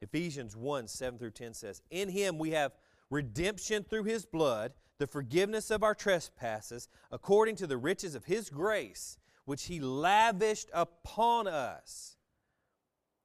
Ephesians 0.00 0.56
1 0.56 0.88
7 0.88 1.18
through 1.18 1.30
10 1.30 1.54
says, 1.54 1.82
In 1.90 2.08
Him 2.08 2.38
we 2.38 2.50
have 2.50 2.72
redemption 3.10 3.84
through 3.84 4.04
His 4.04 4.24
blood, 4.26 4.72
the 4.98 5.06
forgiveness 5.06 5.70
of 5.70 5.82
our 5.82 5.94
trespasses, 5.94 6.88
according 7.10 7.56
to 7.56 7.66
the 7.66 7.76
riches 7.76 8.14
of 8.14 8.24
His 8.24 8.50
grace, 8.50 9.18
which 9.44 9.66
He 9.66 9.80
lavished 9.80 10.70
upon 10.72 11.46
us 11.46 12.16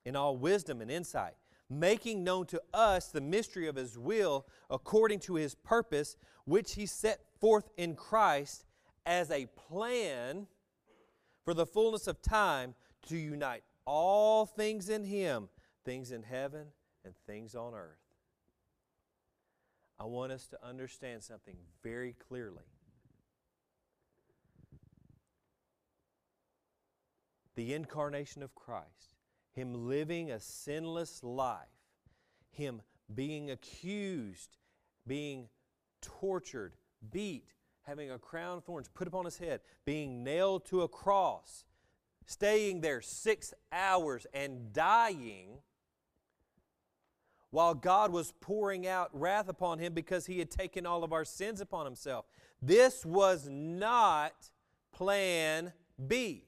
in 0.06 0.16
all 0.16 0.38
wisdom 0.38 0.82
and 0.82 0.92
insight, 0.92 1.36
making 1.72 2.24
known 2.24 2.46
to 2.48 2.62
us 2.74 3.08
the 3.08 3.22
mystery 3.22 3.68
of 3.68 3.78
His 3.78 3.98
will, 3.98 4.46
according 4.70 5.20
to 5.22 5.36
His 5.36 5.56
purpose, 5.56 6.18
which 6.46 6.74
He 6.74 6.86
set 6.86 7.22
forth 7.40 7.70
in 7.78 7.96
Christ 7.96 8.66
as 9.06 9.32
a 9.32 9.48
plan 9.48 10.48
for 11.46 11.54
the 11.54 11.66
fullness 11.66 12.08
of 12.08 12.22
time 12.22 12.76
to 13.08 13.18
unite 13.18 13.64
all 13.86 14.46
things 14.46 14.90
in 14.90 15.06
Him, 15.06 15.50
things 15.86 16.12
in 16.12 16.24
heaven 16.24 16.68
and 17.06 17.14
things 17.26 17.56
on 17.56 17.74
earth. 17.74 17.98
I 20.00 20.06
want 20.06 20.32
us 20.32 20.48
to 20.48 20.68
understand 20.68 21.24
something 21.24 21.56
very 21.84 22.16
clearly. 22.28 22.64
The 27.56 27.74
incarnation 27.74 28.42
of 28.42 28.56
Christ, 28.56 29.11
Him 29.52 29.88
living 29.88 30.32
a 30.32 30.40
sinless 30.40 31.24
life, 31.24 31.68
Him 32.52 32.82
being 33.14 33.52
accused, 33.52 34.58
being 35.06 35.50
tortured, 36.02 36.74
beat, 37.12 37.54
having 37.84 38.12
a 38.12 38.20
crown 38.20 38.60
of 38.60 38.64
thorns 38.64 38.88
put 38.88 39.08
upon 39.08 39.26
his 39.26 39.38
head, 39.38 39.62
being 39.86 40.24
nailed 40.24 40.66
to 40.66 40.82
a 40.82 40.88
cross, 40.88 41.66
staying 42.26 42.82
there 42.82 43.02
six 43.02 43.54
hours 43.72 44.26
and 44.34 44.72
dying 44.72 45.60
while 47.50 47.74
God 47.74 48.12
was 48.12 48.34
pouring 48.40 48.88
out 48.88 49.10
wrath 49.14 49.50
upon 49.50 49.80
him 49.80 49.94
because 49.94 50.26
he 50.26 50.40
had 50.40 50.50
taken 50.50 50.86
all 50.86 51.04
of 51.04 51.12
our 51.12 51.26
sins 51.26 51.60
upon 51.60 51.86
himself. 51.86 52.26
This 52.62 53.06
was 53.06 53.50
not 53.50 54.34
plan 54.94 55.74
B. 56.08 56.46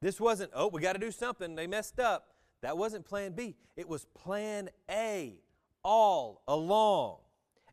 This 0.00 0.20
wasn't, 0.20 0.52
oh, 0.54 0.68
we 0.68 0.80
got 0.80 0.92
to 0.92 0.98
do 0.98 1.10
something. 1.10 1.54
They 1.54 1.66
messed 1.66 1.98
up. 1.98 2.28
That 2.62 2.76
wasn't 2.76 3.04
plan 3.04 3.32
B. 3.32 3.56
It 3.76 3.88
was 3.88 4.04
plan 4.06 4.70
A 4.90 5.40
all 5.84 6.42
along. 6.48 7.18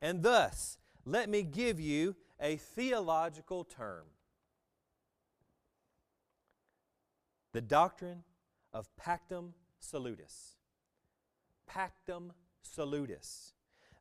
And 0.01 0.21
thus, 0.21 0.77
let 1.05 1.29
me 1.29 1.43
give 1.43 1.79
you 1.79 2.15
a 2.39 2.57
theological 2.57 3.63
term 3.63 4.05
the 7.53 7.61
doctrine 7.61 8.21
of 8.73 8.85
pactum 8.97 9.53
salutis. 9.79 10.57
Pactum 11.71 12.31
salutis. 12.61 13.53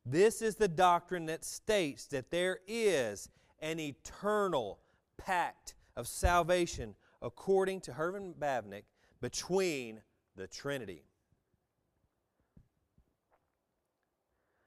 This 0.05 0.41
is 0.41 0.55
the 0.55 0.67
doctrine 0.67 1.25
that 1.27 1.45
states 1.45 2.05
that 2.07 2.31
there 2.31 2.59
is 2.67 3.29
an 3.61 3.79
eternal 3.79 4.79
pact 5.17 5.73
of 5.95 6.05
salvation 6.05 6.95
according 7.25 7.81
to 7.81 7.91
Herman 7.91 8.35
Bavinck 8.39 8.83
between 9.19 9.99
the 10.35 10.45
Trinity. 10.45 11.01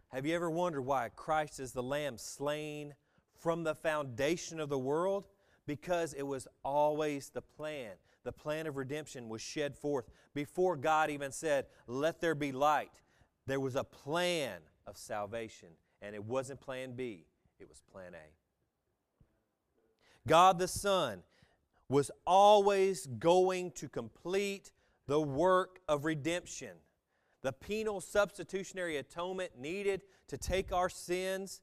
Have 0.09 0.27
you 0.27 0.35
ever 0.35 0.51
wondered 0.51 0.83
why 0.83 1.09
Christ 1.15 1.61
is 1.61 1.73
the 1.73 1.83
Lamb 1.85 2.19
slain 2.19 2.95
from 3.39 3.63
the 3.63 3.77
foundation 3.77 4.59
of 4.59 4.69
the 4.71 4.79
world? 4.79 5.29
Because 5.67 6.15
it 6.15 6.27
was 6.27 6.49
always 6.65 7.29
the 7.29 7.43
plan. 7.43 7.93
The 8.25 8.33
plan 8.33 8.67
of 8.67 8.77
redemption 8.77 9.29
was 9.29 9.41
shed 9.41 9.77
forth 9.77 10.07
before 10.35 10.75
God 10.75 11.11
even 11.11 11.31
said, 11.31 11.67
Let 11.87 12.21
there 12.21 12.35
be 12.35 12.51
light. 12.51 13.03
There 13.47 13.61
was 13.61 13.77
a 13.77 13.85
plan 13.85 14.59
of 14.85 14.97
salvation, 14.97 15.69
and 16.03 16.13
it 16.13 16.25
wasn't 16.25 16.61
plan 16.61 16.97
B, 16.97 17.27
it 17.61 17.69
was 17.69 17.83
plan 17.93 18.15
A. 18.15 18.27
God 20.27 20.59
the 20.59 20.69
Son 20.69 21.23
was 21.89 22.11
always 22.27 23.07
going 23.07 23.71
to 23.73 23.89
complete 23.89 24.73
the 25.07 25.21
work 25.21 25.81
of 25.89 26.05
redemption 26.05 26.73
the 27.43 27.53
penal 27.53 28.01
substitutionary 28.01 28.97
atonement 28.97 29.53
needed 29.59 30.03
to 30.27 30.37
take 30.37 30.73
our 30.73 30.89
sins 30.89 31.61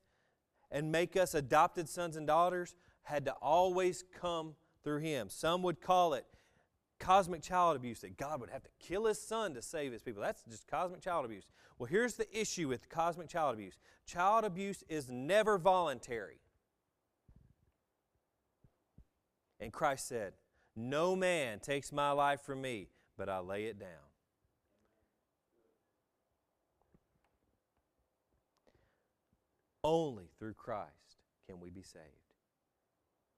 and 0.72 0.92
make 0.92 1.18
us 1.18 1.34
adopted 1.34 1.90
sons 1.90 2.16
and 2.16 2.26
daughters 2.26 2.76
had 3.04 3.26
to 3.26 3.34
always 3.34 4.04
come 4.20 4.56
through 4.84 5.00
Him. 5.00 5.30
Some 5.30 5.62
would 5.64 5.82
call 5.82 6.14
it 6.14 6.26
cosmic 6.98 7.42
child 7.42 7.76
abuse, 7.76 8.00
that 8.00 8.18
God 8.18 8.40
would 8.40 8.50
have 8.50 8.64
to 8.64 8.70
kill 8.80 9.06
His 9.06 9.22
Son 9.22 9.54
to 9.54 9.62
save 9.62 9.92
His 9.92 10.02
people. 10.02 10.22
That's 10.22 10.44
just 10.44 10.68
cosmic 10.68 11.02
child 11.02 11.26
abuse. 11.26 11.46
Well, 11.78 11.88
here's 11.88 12.16
the 12.16 12.28
issue 12.38 12.70
with 12.70 12.90
cosmic 12.90 13.28
child 13.28 13.54
abuse 13.56 13.78
child 14.06 14.46
abuse 14.46 14.84
is 14.88 15.10
never 15.10 15.58
voluntary. 15.58 16.40
And 19.66 19.74
Christ 19.74 20.08
said, 20.08 20.34
No 20.76 21.16
man 21.16 21.58
takes 21.58 21.92
my 21.92 22.12
life 22.12 22.42
from 22.42 22.62
me, 22.62 22.90
but 23.18 23.30
I 23.30 23.40
lay 23.40 23.66
it 23.66 23.80
down. 23.80 23.90
Only 29.84 30.26
through 30.38 30.54
Christ 30.54 31.18
can 31.48 31.60
we 31.60 31.72
be 31.72 31.82
saved. 31.82 32.06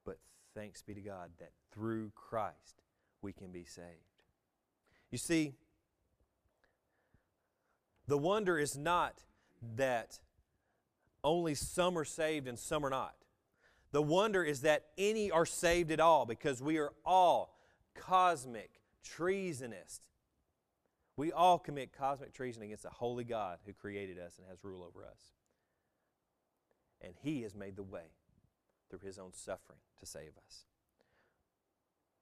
But 0.03 0.17
thanks 0.53 0.81
be 0.81 0.93
to 0.95 0.99
God 0.99 1.29
that 1.39 1.51
through 1.73 2.11
Christ 2.13 2.81
we 3.21 3.31
can 3.31 3.53
be 3.53 3.63
saved. 3.63 3.85
You 5.11 5.17
see, 5.17 5.53
the 8.05 8.17
wonder 8.17 8.59
is 8.59 8.77
not 8.77 9.23
that 9.77 10.19
only 11.23 11.55
some 11.55 11.97
are 11.97 12.03
saved 12.03 12.49
and 12.49 12.59
some 12.59 12.85
are 12.85 12.89
not. 12.89 13.15
The 13.91 14.01
wonder 14.01 14.43
is 14.43 14.61
that 14.61 14.85
any 14.97 15.31
are 15.31 15.45
saved 15.45 15.91
at 15.91 15.99
all 15.99 16.25
because 16.25 16.61
we 16.61 16.77
are 16.77 16.91
all 17.05 17.57
cosmic 17.95 18.81
treasonists. 19.03 20.01
We 21.15 21.31
all 21.31 21.57
commit 21.57 21.97
cosmic 21.97 22.33
treason 22.33 22.63
against 22.63 22.83
the 22.83 22.89
holy 22.89 23.23
God 23.23 23.59
who 23.65 23.73
created 23.73 24.19
us 24.19 24.37
and 24.37 24.47
has 24.49 24.63
rule 24.63 24.83
over 24.83 25.05
us. 25.05 25.33
And 27.01 27.13
He 27.23 27.41
has 27.43 27.55
made 27.55 27.75
the 27.75 27.83
way 27.83 28.11
through 28.89 28.99
His 28.99 29.17
own 29.17 29.33
suffering 29.33 29.79
to 29.99 30.05
save 30.05 30.31
us. 30.45 30.65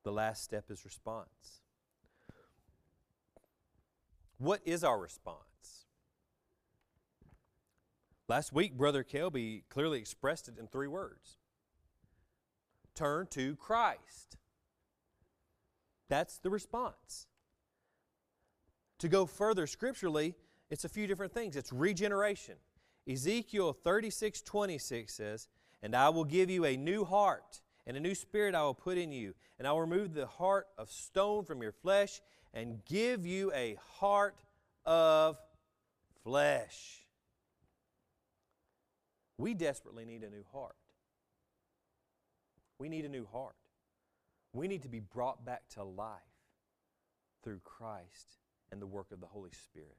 The 0.04 0.12
last 0.12 0.44
step 0.44 0.70
is 0.70 0.86
response. 0.86 1.62
What 4.38 4.62
is 4.66 4.84
our 4.84 5.00
response? 5.00 5.40
Last 8.28 8.54
week, 8.54 8.78
Brother 8.78 9.04
Kelby 9.04 9.64
clearly 9.70 10.00
expressed 10.00 10.48
it 10.48 10.58
in 10.58 10.68
three 10.68 10.88
words 10.88 11.38
turn 12.96 13.28
to 13.32 13.56
Christ. 13.56 14.38
That's 16.10 16.38
the 16.38 16.50
response. 16.50 17.28
To 19.00 19.10
go 19.10 19.26
further 19.26 19.68
scripturally, 19.68 20.36
it's 20.70 20.86
a 20.86 20.90
few 20.90 21.08
different 21.08 21.34
things. 21.34 21.56
It's 21.56 21.74
regeneration. 21.74 22.56
Ezekiel 23.08 23.74
36 23.74 24.42
26 24.42 25.14
says, 25.14 25.48
And 25.84 25.96
I 25.96 26.10
will 26.10 26.26
give 26.26 26.50
you 26.50 26.66
a 26.66 26.78
new 26.78 27.06
heart, 27.06 27.62
and 27.86 27.96
a 27.98 28.00
new 28.00 28.16
spirit 28.16 28.56
I 28.56 28.64
will 28.64 28.74
put 28.74 28.98
in 28.98 29.12
you, 29.12 29.36
and 29.60 29.68
I 29.68 29.72
will 29.72 29.82
remove 29.82 30.14
the 30.14 30.26
heart 30.26 30.68
of 30.78 30.90
stone 30.90 31.46
from 31.46 31.62
your 31.62 31.72
flesh, 31.72 32.22
and 32.54 32.84
give 32.86 33.26
you 33.26 33.52
a 33.54 33.78
heart 34.00 34.44
of 34.86 35.38
flesh. 36.24 37.02
We 39.38 39.54
desperately 39.54 40.06
need 40.06 40.24
a 40.24 40.30
new 40.30 40.46
heart. 40.54 40.76
We 42.80 42.90
need 42.90 43.06
a 43.06 43.10
new 43.10 43.28
heart. 43.32 43.56
We 44.54 44.68
need 44.68 44.84
to 44.84 44.90
be 44.90 45.00
brought 45.00 45.46
back 45.46 45.68
to 45.76 45.84
life 45.84 46.22
through 47.44 47.60
Christ 47.64 48.38
and 48.72 48.82
the 48.82 48.88
work 48.88 49.12
of 49.12 49.20
the 49.20 49.28
Holy 49.28 49.52
Spirit. 49.52 49.98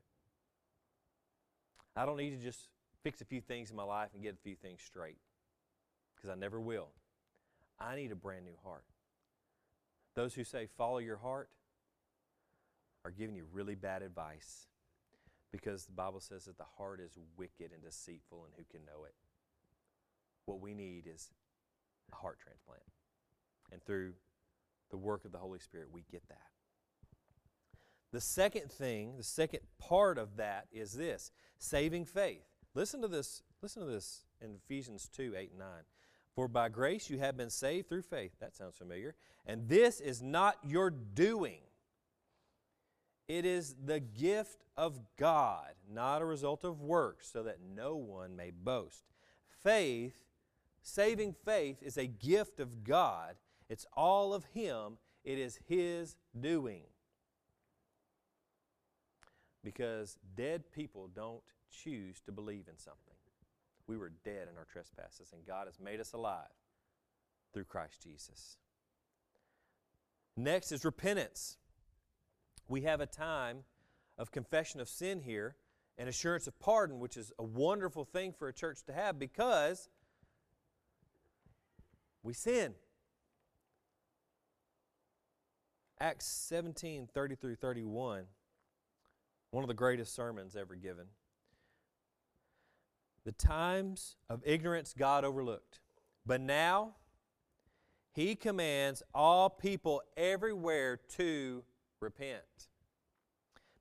I 1.95 2.05
don't 2.05 2.17
need 2.17 2.39
to 2.39 2.45
just 2.45 2.69
fix 3.03 3.21
a 3.21 3.25
few 3.25 3.41
things 3.41 3.71
in 3.71 3.77
my 3.77 3.85
life 3.85 4.11
and 4.15 4.23
get 4.23 4.35
a 4.35 4.43
few 4.43 4.55
things 4.55 4.81
straight 4.85 5.19
because 6.15 6.29
I 6.29 6.35
never 6.35 6.61
will. 6.61 6.89
I 7.79 7.97
need 7.97 8.13
a 8.13 8.17
brand 8.17 8.45
new 8.45 8.57
heart. 8.65 8.85
Those 10.15 10.35
who 10.35 10.45
say 10.45 10.69
follow 10.77 10.99
your 10.99 11.19
heart 11.19 11.49
are 13.05 13.11
giving 13.11 13.37
you 13.37 13.47
really 13.53 13.75
bad 13.75 14.03
advice 14.03 14.67
because 15.53 15.85
the 15.85 15.93
Bible 15.93 16.21
says 16.21 16.47
that 16.47 16.59
the 16.59 16.65
heart 16.77 17.01
is 17.01 17.13
wicked 17.37 17.71
and 17.73 17.83
deceitful 17.83 18.45
and 18.45 18.53
who 18.57 18.65
can 18.71 18.85
know 18.85 19.05
it. 19.05 19.15
What 20.47 20.61
we 20.61 20.75
need 20.75 21.05
is 21.13 21.31
a 22.13 22.17
heart 22.17 22.39
transplant. 22.41 22.83
And 23.73 23.83
through 23.85 24.13
the 24.91 24.97
work 24.97 25.25
of 25.25 25.33
the 25.33 25.39
Holy 25.39 25.59
Spirit, 25.59 25.89
we 25.93 26.05
get 26.11 26.27
that. 26.29 26.47
The 28.13 28.21
second 28.21 28.71
thing, 28.71 29.17
the 29.17 29.23
second 29.23 29.61
part 29.79 30.17
of 30.17 30.37
that 30.37 30.69
is 30.73 30.93
this 30.93 31.33
saving 31.59 32.05
faith. 32.05 32.45
Listen 32.75 33.03
to 33.03 33.09
this, 33.09 33.43
listen 33.63 33.83
to 33.83 33.89
this 33.89 34.25
in 34.41 34.55
Ephesians 34.55 35.09
2 35.09 35.35
8 35.37 35.51
and 35.51 35.59
9. 35.59 35.69
For 36.35 36.49
by 36.49 36.69
grace 36.69 37.09
you 37.11 37.19
have 37.19 37.37
been 37.37 37.51
saved 37.51 37.89
through 37.89 38.03
faith. 38.03 38.33
That 38.41 38.55
sounds 38.55 38.77
familiar. 38.77 39.15
And 39.47 39.69
this 39.69 40.01
is 40.01 40.23
not 40.23 40.57
your 40.63 40.91
doing, 40.91 41.61
it 43.29 43.45
is 43.45 43.75
the 43.85 44.01
gift 44.01 44.65
of 44.77 45.01
God, 45.17 45.73
not 45.91 46.23
a 46.23 46.27
result 46.27 46.65
of 46.65 46.81
works, 46.81 47.29
so 47.33 47.43
that 47.43 47.59
no 47.75 47.97
one 47.97 48.37
may 48.37 48.51
boast. 48.51 49.05
Faith 49.63 50.26
Saving 50.89 51.35
faith 51.45 51.83
is 51.83 51.99
a 51.99 52.07
gift 52.07 52.61
of 52.61 52.85
God. 52.85 53.35
It's 53.69 53.87
all 53.95 54.33
of 54.33 54.45
Him, 54.45 54.99
it 55.25 55.37
is 55.37 55.59
His 55.67 56.15
doing. 56.41 56.85
Because 59.65 60.17
dead 60.37 60.71
people 60.71 61.11
don't 61.13 61.43
choose 61.69 62.21
to 62.21 62.31
believe 62.31 62.69
in 62.69 62.79
something. 62.79 63.17
We 63.89 63.97
were 63.97 64.13
dead 64.25 64.47
in 64.49 64.57
our 64.57 64.65
trespasses, 64.65 65.33
and 65.33 65.45
God 65.45 65.67
has 65.67 65.81
made 65.81 65.99
us 65.99 66.13
alive 66.13 66.55
through 67.53 67.65
Christ 67.65 68.01
Jesus. 68.05 68.57
Next 70.37 70.71
is 70.71 70.85
repentance. 70.85 71.57
We 72.69 72.83
have 72.83 73.01
a 73.01 73.07
time 73.07 73.65
of 74.17 74.31
confession 74.31 74.79
of 74.79 74.89
sin 74.89 75.23
here 75.23 75.57
and 75.99 76.09
assurance 76.09 76.47
of 76.47 76.61
pardon, 76.61 77.01
which 77.01 77.17
is 77.17 77.33
a 77.41 77.45
wonderful 77.45 78.05
thing 78.05 78.33
for 78.33 78.47
a 78.47 78.53
church 78.53 78.85
to 78.85 78.93
have 78.93 79.19
because 79.19 79.89
we 82.27 82.35
sin. 82.35 82.75
Acts 86.01 86.27
17 86.27 87.09
30 87.15 87.35
through 87.37 87.55
31, 87.55 88.25
one 89.53 89.65
of 89.65 89.69
the 89.69 89.75
greatest 89.75 90.15
sermons 90.15 90.57
ever 90.57 90.75
given. 90.75 91.07
The 93.25 93.33
times 93.33 94.17
of 94.29 94.43
ignorance 94.45 94.95
God 94.97 95.25
overlooked, 95.25 95.79
but 96.27 96.41
now 96.41 96.97
He 98.13 98.35
commands 98.35 99.03
all 99.15 99.49
people 99.49 100.03
everywhere 100.17 100.99
to 101.17 101.63
repent. 102.01 102.43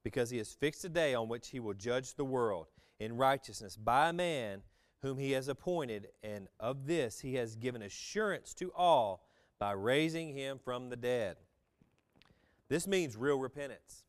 Because 0.03 0.29
He 0.29 0.37
has 0.37 0.53
fixed 0.53 0.85
a 0.85 0.89
day 0.89 1.15
on 1.15 1.27
which 1.27 1.49
He 1.49 1.59
will 1.59 1.73
judge 1.73 2.13
the 2.13 2.23
world 2.23 2.67
in 2.99 3.17
righteousness 3.17 3.75
by 3.75 4.09
a 4.09 4.13
man 4.13 4.61
whom 5.05 5.19
he 5.19 5.33
has 5.33 5.47
appointed, 5.47 6.07
and 6.23 6.47
of 6.59 6.87
this 6.87 7.19
he 7.19 7.35
has 7.35 7.55
given 7.55 7.83
assurance 7.83 8.55
to 8.55 8.71
all 8.75 9.27
by 9.59 9.71
raising 9.71 10.35
him 10.35 10.57
from 10.57 10.89
the 10.89 10.95
dead. 10.95 11.37
This 12.69 12.87
means 12.87 13.15
real 13.15 13.37
repentance. 13.37 14.03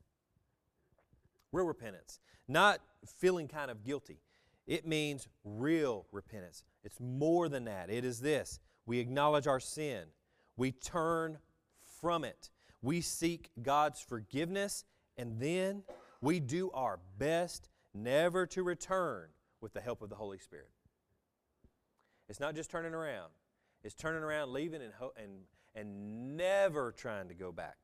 Real 1.52 1.66
repentance. 1.66 2.18
Not 2.48 2.80
feeling 3.18 3.46
kind 3.46 3.70
of 3.70 3.84
guilty. 3.84 4.20
It 4.66 4.86
means 4.86 5.28
real 5.44 6.06
repentance. 6.12 6.64
It's 6.82 6.98
more 6.98 7.50
than 7.50 7.66
that. 7.66 7.90
It 7.90 8.06
is 8.06 8.20
this 8.20 8.58
we 8.86 8.98
acknowledge 8.98 9.46
our 9.46 9.60
sin, 9.60 10.04
we 10.56 10.72
turn 10.72 11.36
from 12.00 12.24
it, 12.24 12.50
we 12.80 13.02
seek 13.02 13.50
God's 13.62 14.00
forgiveness, 14.00 14.84
and 15.18 15.38
then 15.38 15.82
we 16.22 16.40
do 16.40 16.70
our 16.70 17.00
best 17.18 17.68
never 17.92 18.46
to 18.46 18.62
return 18.62 19.28
with 19.60 19.74
the 19.74 19.80
help 19.82 20.00
of 20.00 20.08
the 20.08 20.16
Holy 20.16 20.38
Spirit. 20.38 20.70
It's 22.28 22.40
not 22.40 22.54
just 22.54 22.70
turning 22.70 22.94
around. 22.94 23.30
It's 23.82 23.94
turning 23.94 24.22
around, 24.22 24.52
leaving, 24.52 24.82
and, 24.82 24.92
ho- 24.98 25.12
and, 25.16 25.42
and 25.74 26.36
never 26.36 26.92
trying 26.92 27.28
to 27.28 27.34
go 27.34 27.52
back. 27.52 27.76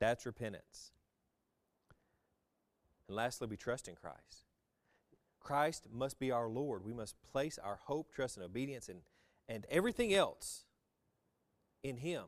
That's 0.00 0.26
repentance. 0.26 0.92
And 3.08 3.16
lastly, 3.16 3.46
we 3.48 3.56
trust 3.56 3.88
in 3.88 3.94
Christ. 3.94 4.44
Christ 5.40 5.86
must 5.92 6.18
be 6.18 6.30
our 6.30 6.48
Lord. 6.48 6.84
We 6.84 6.94
must 6.94 7.16
place 7.32 7.58
our 7.62 7.78
hope, 7.84 8.12
trust, 8.12 8.36
and 8.36 8.44
obedience 8.44 8.88
and, 8.88 9.00
and 9.48 9.66
everything 9.70 10.12
else 10.14 10.64
in 11.82 11.98
Him. 11.98 12.24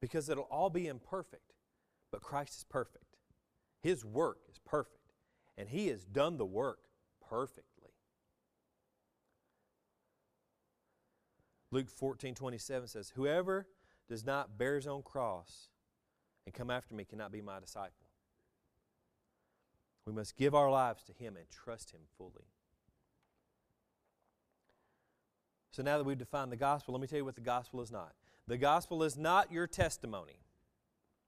Because 0.00 0.28
it'll 0.28 0.44
all 0.44 0.70
be 0.70 0.86
imperfect, 0.86 1.54
but 2.12 2.22
Christ 2.22 2.56
is 2.58 2.64
perfect. 2.64 3.16
His 3.82 4.04
work 4.04 4.38
is 4.48 4.60
perfect, 4.64 5.12
and 5.56 5.68
He 5.68 5.88
has 5.88 6.04
done 6.04 6.38
the 6.38 6.46
work 6.46 6.78
perfect. 7.28 7.66
Luke 11.70 11.90
14 11.90 12.34
27 12.34 12.88
says, 12.88 13.12
Whoever 13.14 13.66
does 14.08 14.24
not 14.24 14.56
bear 14.58 14.76
his 14.76 14.86
own 14.86 15.02
cross 15.02 15.68
and 16.46 16.54
come 16.54 16.70
after 16.70 16.94
me 16.94 17.04
cannot 17.04 17.30
be 17.30 17.42
my 17.42 17.60
disciple. 17.60 18.08
We 20.06 20.12
must 20.12 20.36
give 20.36 20.54
our 20.54 20.70
lives 20.70 21.02
to 21.04 21.12
him 21.12 21.36
and 21.36 21.44
trust 21.50 21.90
him 21.90 22.00
fully. 22.16 22.48
So 25.70 25.82
now 25.82 25.98
that 25.98 26.04
we've 26.04 26.18
defined 26.18 26.50
the 26.50 26.56
gospel, 26.56 26.94
let 26.94 27.00
me 27.02 27.06
tell 27.06 27.18
you 27.18 27.24
what 27.24 27.34
the 27.34 27.42
gospel 27.42 27.82
is 27.82 27.92
not. 27.92 28.14
The 28.46 28.56
gospel 28.56 29.02
is 29.02 29.18
not 29.18 29.52
your 29.52 29.66
testimony. 29.66 30.40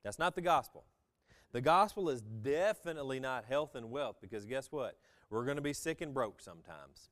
That's 0.03 0.18
not 0.18 0.35
the 0.35 0.40
gospel. 0.40 0.85
The 1.53 1.61
gospel 1.61 2.09
is 2.09 2.22
definitely 2.22 3.20
not 3.20 3.45
health 3.45 3.74
and 3.74 3.91
wealth 3.91 4.16
because 4.22 4.47
guess 4.47 4.72
what? 4.72 4.97
We're 5.28 5.45
going 5.45 5.57
to 5.57 5.62
be 5.62 5.74
sick 5.74 6.01
and 6.01 6.14
broke 6.14 6.41
sometimes. 6.41 7.11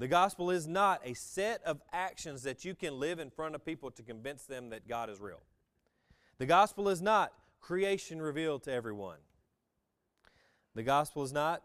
The 0.00 0.08
gospel 0.08 0.50
is 0.50 0.66
not 0.66 1.02
a 1.04 1.12
set 1.12 1.62
of 1.64 1.82
actions 1.92 2.42
that 2.44 2.64
you 2.64 2.74
can 2.74 2.98
live 2.98 3.18
in 3.18 3.28
front 3.28 3.54
of 3.54 3.66
people 3.66 3.90
to 3.90 4.02
convince 4.02 4.44
them 4.46 4.70
that 4.70 4.88
God 4.88 5.10
is 5.10 5.20
real. 5.20 5.42
The 6.38 6.46
gospel 6.46 6.88
is 6.88 7.02
not 7.02 7.34
creation 7.60 8.22
revealed 8.22 8.62
to 8.62 8.72
everyone. 8.72 9.18
The 10.74 10.84
gospel 10.84 11.22
is 11.22 11.34
not 11.34 11.62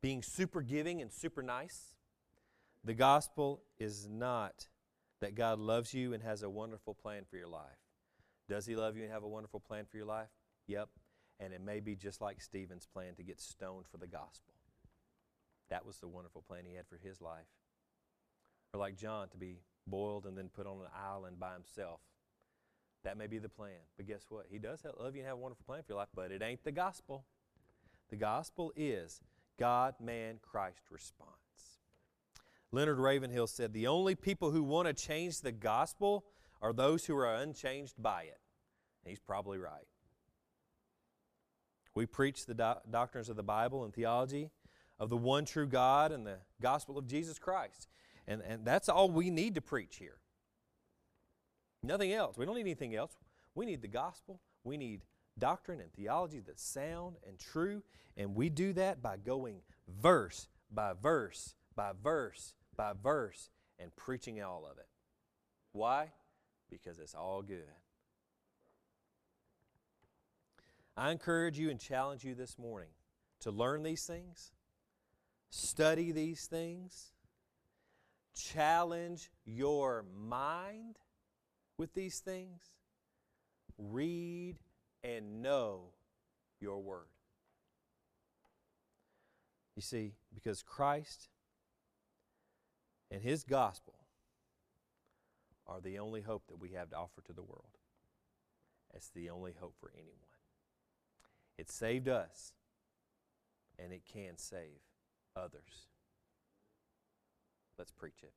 being 0.00 0.22
super 0.22 0.62
giving 0.62 1.02
and 1.02 1.12
super 1.12 1.42
nice. 1.42 1.94
The 2.84 2.94
gospel 2.94 3.60
is 3.78 4.08
not 4.08 4.68
that 5.20 5.34
God 5.34 5.58
loves 5.58 5.92
you 5.92 6.14
and 6.14 6.22
has 6.22 6.42
a 6.42 6.48
wonderful 6.48 6.94
plan 6.94 7.24
for 7.28 7.36
your 7.36 7.48
life. 7.48 7.76
Does 8.48 8.64
He 8.64 8.76
love 8.76 8.96
you 8.96 9.02
and 9.02 9.12
have 9.12 9.24
a 9.24 9.28
wonderful 9.28 9.60
plan 9.60 9.84
for 9.84 9.98
your 9.98 10.06
life? 10.06 10.30
Yep. 10.68 10.88
And 11.38 11.52
it 11.52 11.60
may 11.60 11.80
be 11.80 11.96
just 11.96 12.22
like 12.22 12.40
Stephen's 12.40 12.86
plan 12.86 13.14
to 13.16 13.22
get 13.22 13.42
stoned 13.42 13.84
for 13.90 13.98
the 13.98 14.06
gospel. 14.06 14.51
That 15.72 15.86
was 15.86 15.96
the 15.96 16.06
wonderful 16.06 16.42
plan 16.42 16.64
he 16.66 16.74
had 16.74 16.86
for 16.86 16.98
his 17.02 17.22
life. 17.22 17.46
Or 18.74 18.80
like 18.80 18.94
John, 18.94 19.30
to 19.30 19.38
be 19.38 19.62
boiled 19.86 20.26
and 20.26 20.36
then 20.36 20.50
put 20.54 20.66
on 20.66 20.80
an 20.80 20.88
island 20.94 21.40
by 21.40 21.54
himself. 21.54 22.00
That 23.04 23.16
may 23.16 23.26
be 23.26 23.38
the 23.38 23.48
plan. 23.48 23.80
But 23.96 24.06
guess 24.06 24.26
what? 24.28 24.44
He 24.50 24.58
does 24.58 24.84
love 25.00 25.14
you 25.14 25.22
and 25.22 25.28
have 25.28 25.38
a 25.38 25.40
wonderful 25.40 25.64
plan 25.64 25.82
for 25.82 25.92
your 25.92 25.98
life, 25.98 26.10
but 26.14 26.30
it 26.30 26.42
ain't 26.42 26.62
the 26.62 26.72
gospel. 26.72 27.24
The 28.10 28.16
gospel 28.16 28.70
is 28.76 29.22
God, 29.58 29.94
man, 29.98 30.40
Christ 30.42 30.82
response. 30.90 31.30
Leonard 32.70 32.98
Ravenhill 32.98 33.46
said, 33.46 33.72
The 33.72 33.86
only 33.86 34.14
people 34.14 34.50
who 34.50 34.62
want 34.62 34.88
to 34.88 34.92
change 34.92 35.40
the 35.40 35.52
gospel 35.52 36.26
are 36.60 36.74
those 36.74 37.06
who 37.06 37.16
are 37.16 37.34
unchanged 37.34 37.94
by 37.96 38.24
it. 38.24 38.40
And 39.04 39.10
he's 39.10 39.20
probably 39.20 39.56
right. 39.56 39.88
We 41.94 42.04
preach 42.04 42.44
the 42.44 42.54
do- 42.54 42.90
doctrines 42.90 43.30
of 43.30 43.36
the 43.36 43.42
Bible 43.42 43.84
and 43.84 43.94
theology 43.94 44.50
of 45.02 45.10
the 45.10 45.16
one 45.16 45.44
true 45.44 45.66
God 45.66 46.12
and 46.12 46.24
the 46.24 46.38
gospel 46.60 46.96
of 46.96 47.08
Jesus 47.08 47.36
Christ. 47.36 47.88
And, 48.28 48.40
and 48.46 48.64
that's 48.64 48.88
all 48.88 49.10
we 49.10 49.30
need 49.30 49.56
to 49.56 49.60
preach 49.60 49.96
here. 49.96 50.18
Nothing 51.82 52.12
else. 52.12 52.38
We 52.38 52.46
don't 52.46 52.54
need 52.54 52.60
anything 52.60 52.94
else. 52.94 53.18
We 53.56 53.66
need 53.66 53.82
the 53.82 53.88
gospel. 53.88 54.40
We 54.62 54.76
need 54.76 55.00
doctrine 55.36 55.80
and 55.80 55.92
theology 55.92 56.40
that's 56.46 56.62
sound 56.62 57.16
and 57.26 57.36
true. 57.36 57.82
And 58.16 58.36
we 58.36 58.48
do 58.48 58.72
that 58.74 59.02
by 59.02 59.16
going 59.16 59.62
verse 59.88 60.46
by 60.70 60.92
verse 60.92 61.56
by 61.74 61.90
verse 62.00 62.54
by 62.76 62.92
verse 63.02 63.50
and 63.80 63.94
preaching 63.96 64.40
all 64.40 64.68
of 64.70 64.78
it. 64.78 64.86
Why? 65.72 66.12
Because 66.70 67.00
it's 67.00 67.14
all 67.14 67.42
good. 67.42 67.64
I 70.96 71.10
encourage 71.10 71.58
you 71.58 71.70
and 71.70 71.80
challenge 71.80 72.22
you 72.22 72.36
this 72.36 72.56
morning 72.56 72.90
to 73.40 73.50
learn 73.50 73.82
these 73.82 74.04
things, 74.04 74.52
study 75.52 76.12
these 76.12 76.46
things, 76.46 77.12
challenge 78.34 79.30
your 79.44 80.02
mind 80.18 80.96
with 81.76 81.92
these 81.92 82.20
things, 82.20 82.62
read 83.76 84.56
and 85.04 85.42
know 85.42 85.90
your 86.58 86.82
word. 86.82 87.04
You 89.76 89.82
see, 89.82 90.14
because 90.34 90.62
Christ 90.62 91.28
and 93.10 93.20
his 93.20 93.44
gospel 93.44 93.94
are 95.66 95.82
the 95.82 95.98
only 95.98 96.22
hope 96.22 96.46
that 96.48 96.60
we 96.60 96.70
have 96.70 96.88
to 96.90 96.96
offer 96.96 97.20
to 97.26 97.32
the 97.34 97.42
world. 97.42 97.76
It's 98.94 99.10
the 99.10 99.28
only 99.28 99.52
hope 99.60 99.74
for 99.78 99.92
anyone. 99.94 100.16
It 101.58 101.70
saved 101.70 102.08
us, 102.08 102.54
and 103.78 103.92
it 103.92 104.02
can 104.10 104.38
save 104.38 104.80
others. 105.36 105.86
Let's 107.78 107.90
preach 107.90 108.22
it. 108.22 108.32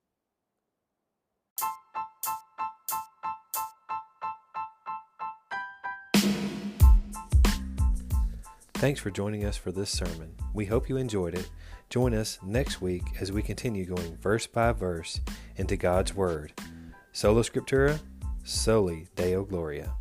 Thanks 8.76 9.00
for 9.00 9.10
joining 9.10 9.46
us 9.46 9.56
for 9.56 9.72
this 9.72 9.90
sermon. 9.90 10.36
We 10.54 10.66
hope 10.66 10.90
you 10.90 10.98
enjoyed 10.98 11.34
it. 11.34 11.50
Join 11.90 12.14
us 12.14 12.40
next 12.44 12.82
week 12.82 13.04
as 13.20 13.32
we 13.32 13.42
continue 13.42 13.86
going 13.86 14.18
verse 14.18 14.48
by 14.48 14.74
verse 14.74 15.22
into 15.56 15.78
God's 15.78 16.14
Word. 16.14 16.54
Sola 17.14 17.42
Scriptura, 17.42 18.00
soli 18.44 19.08
Deo 19.16 19.44
Gloria. 19.44 19.96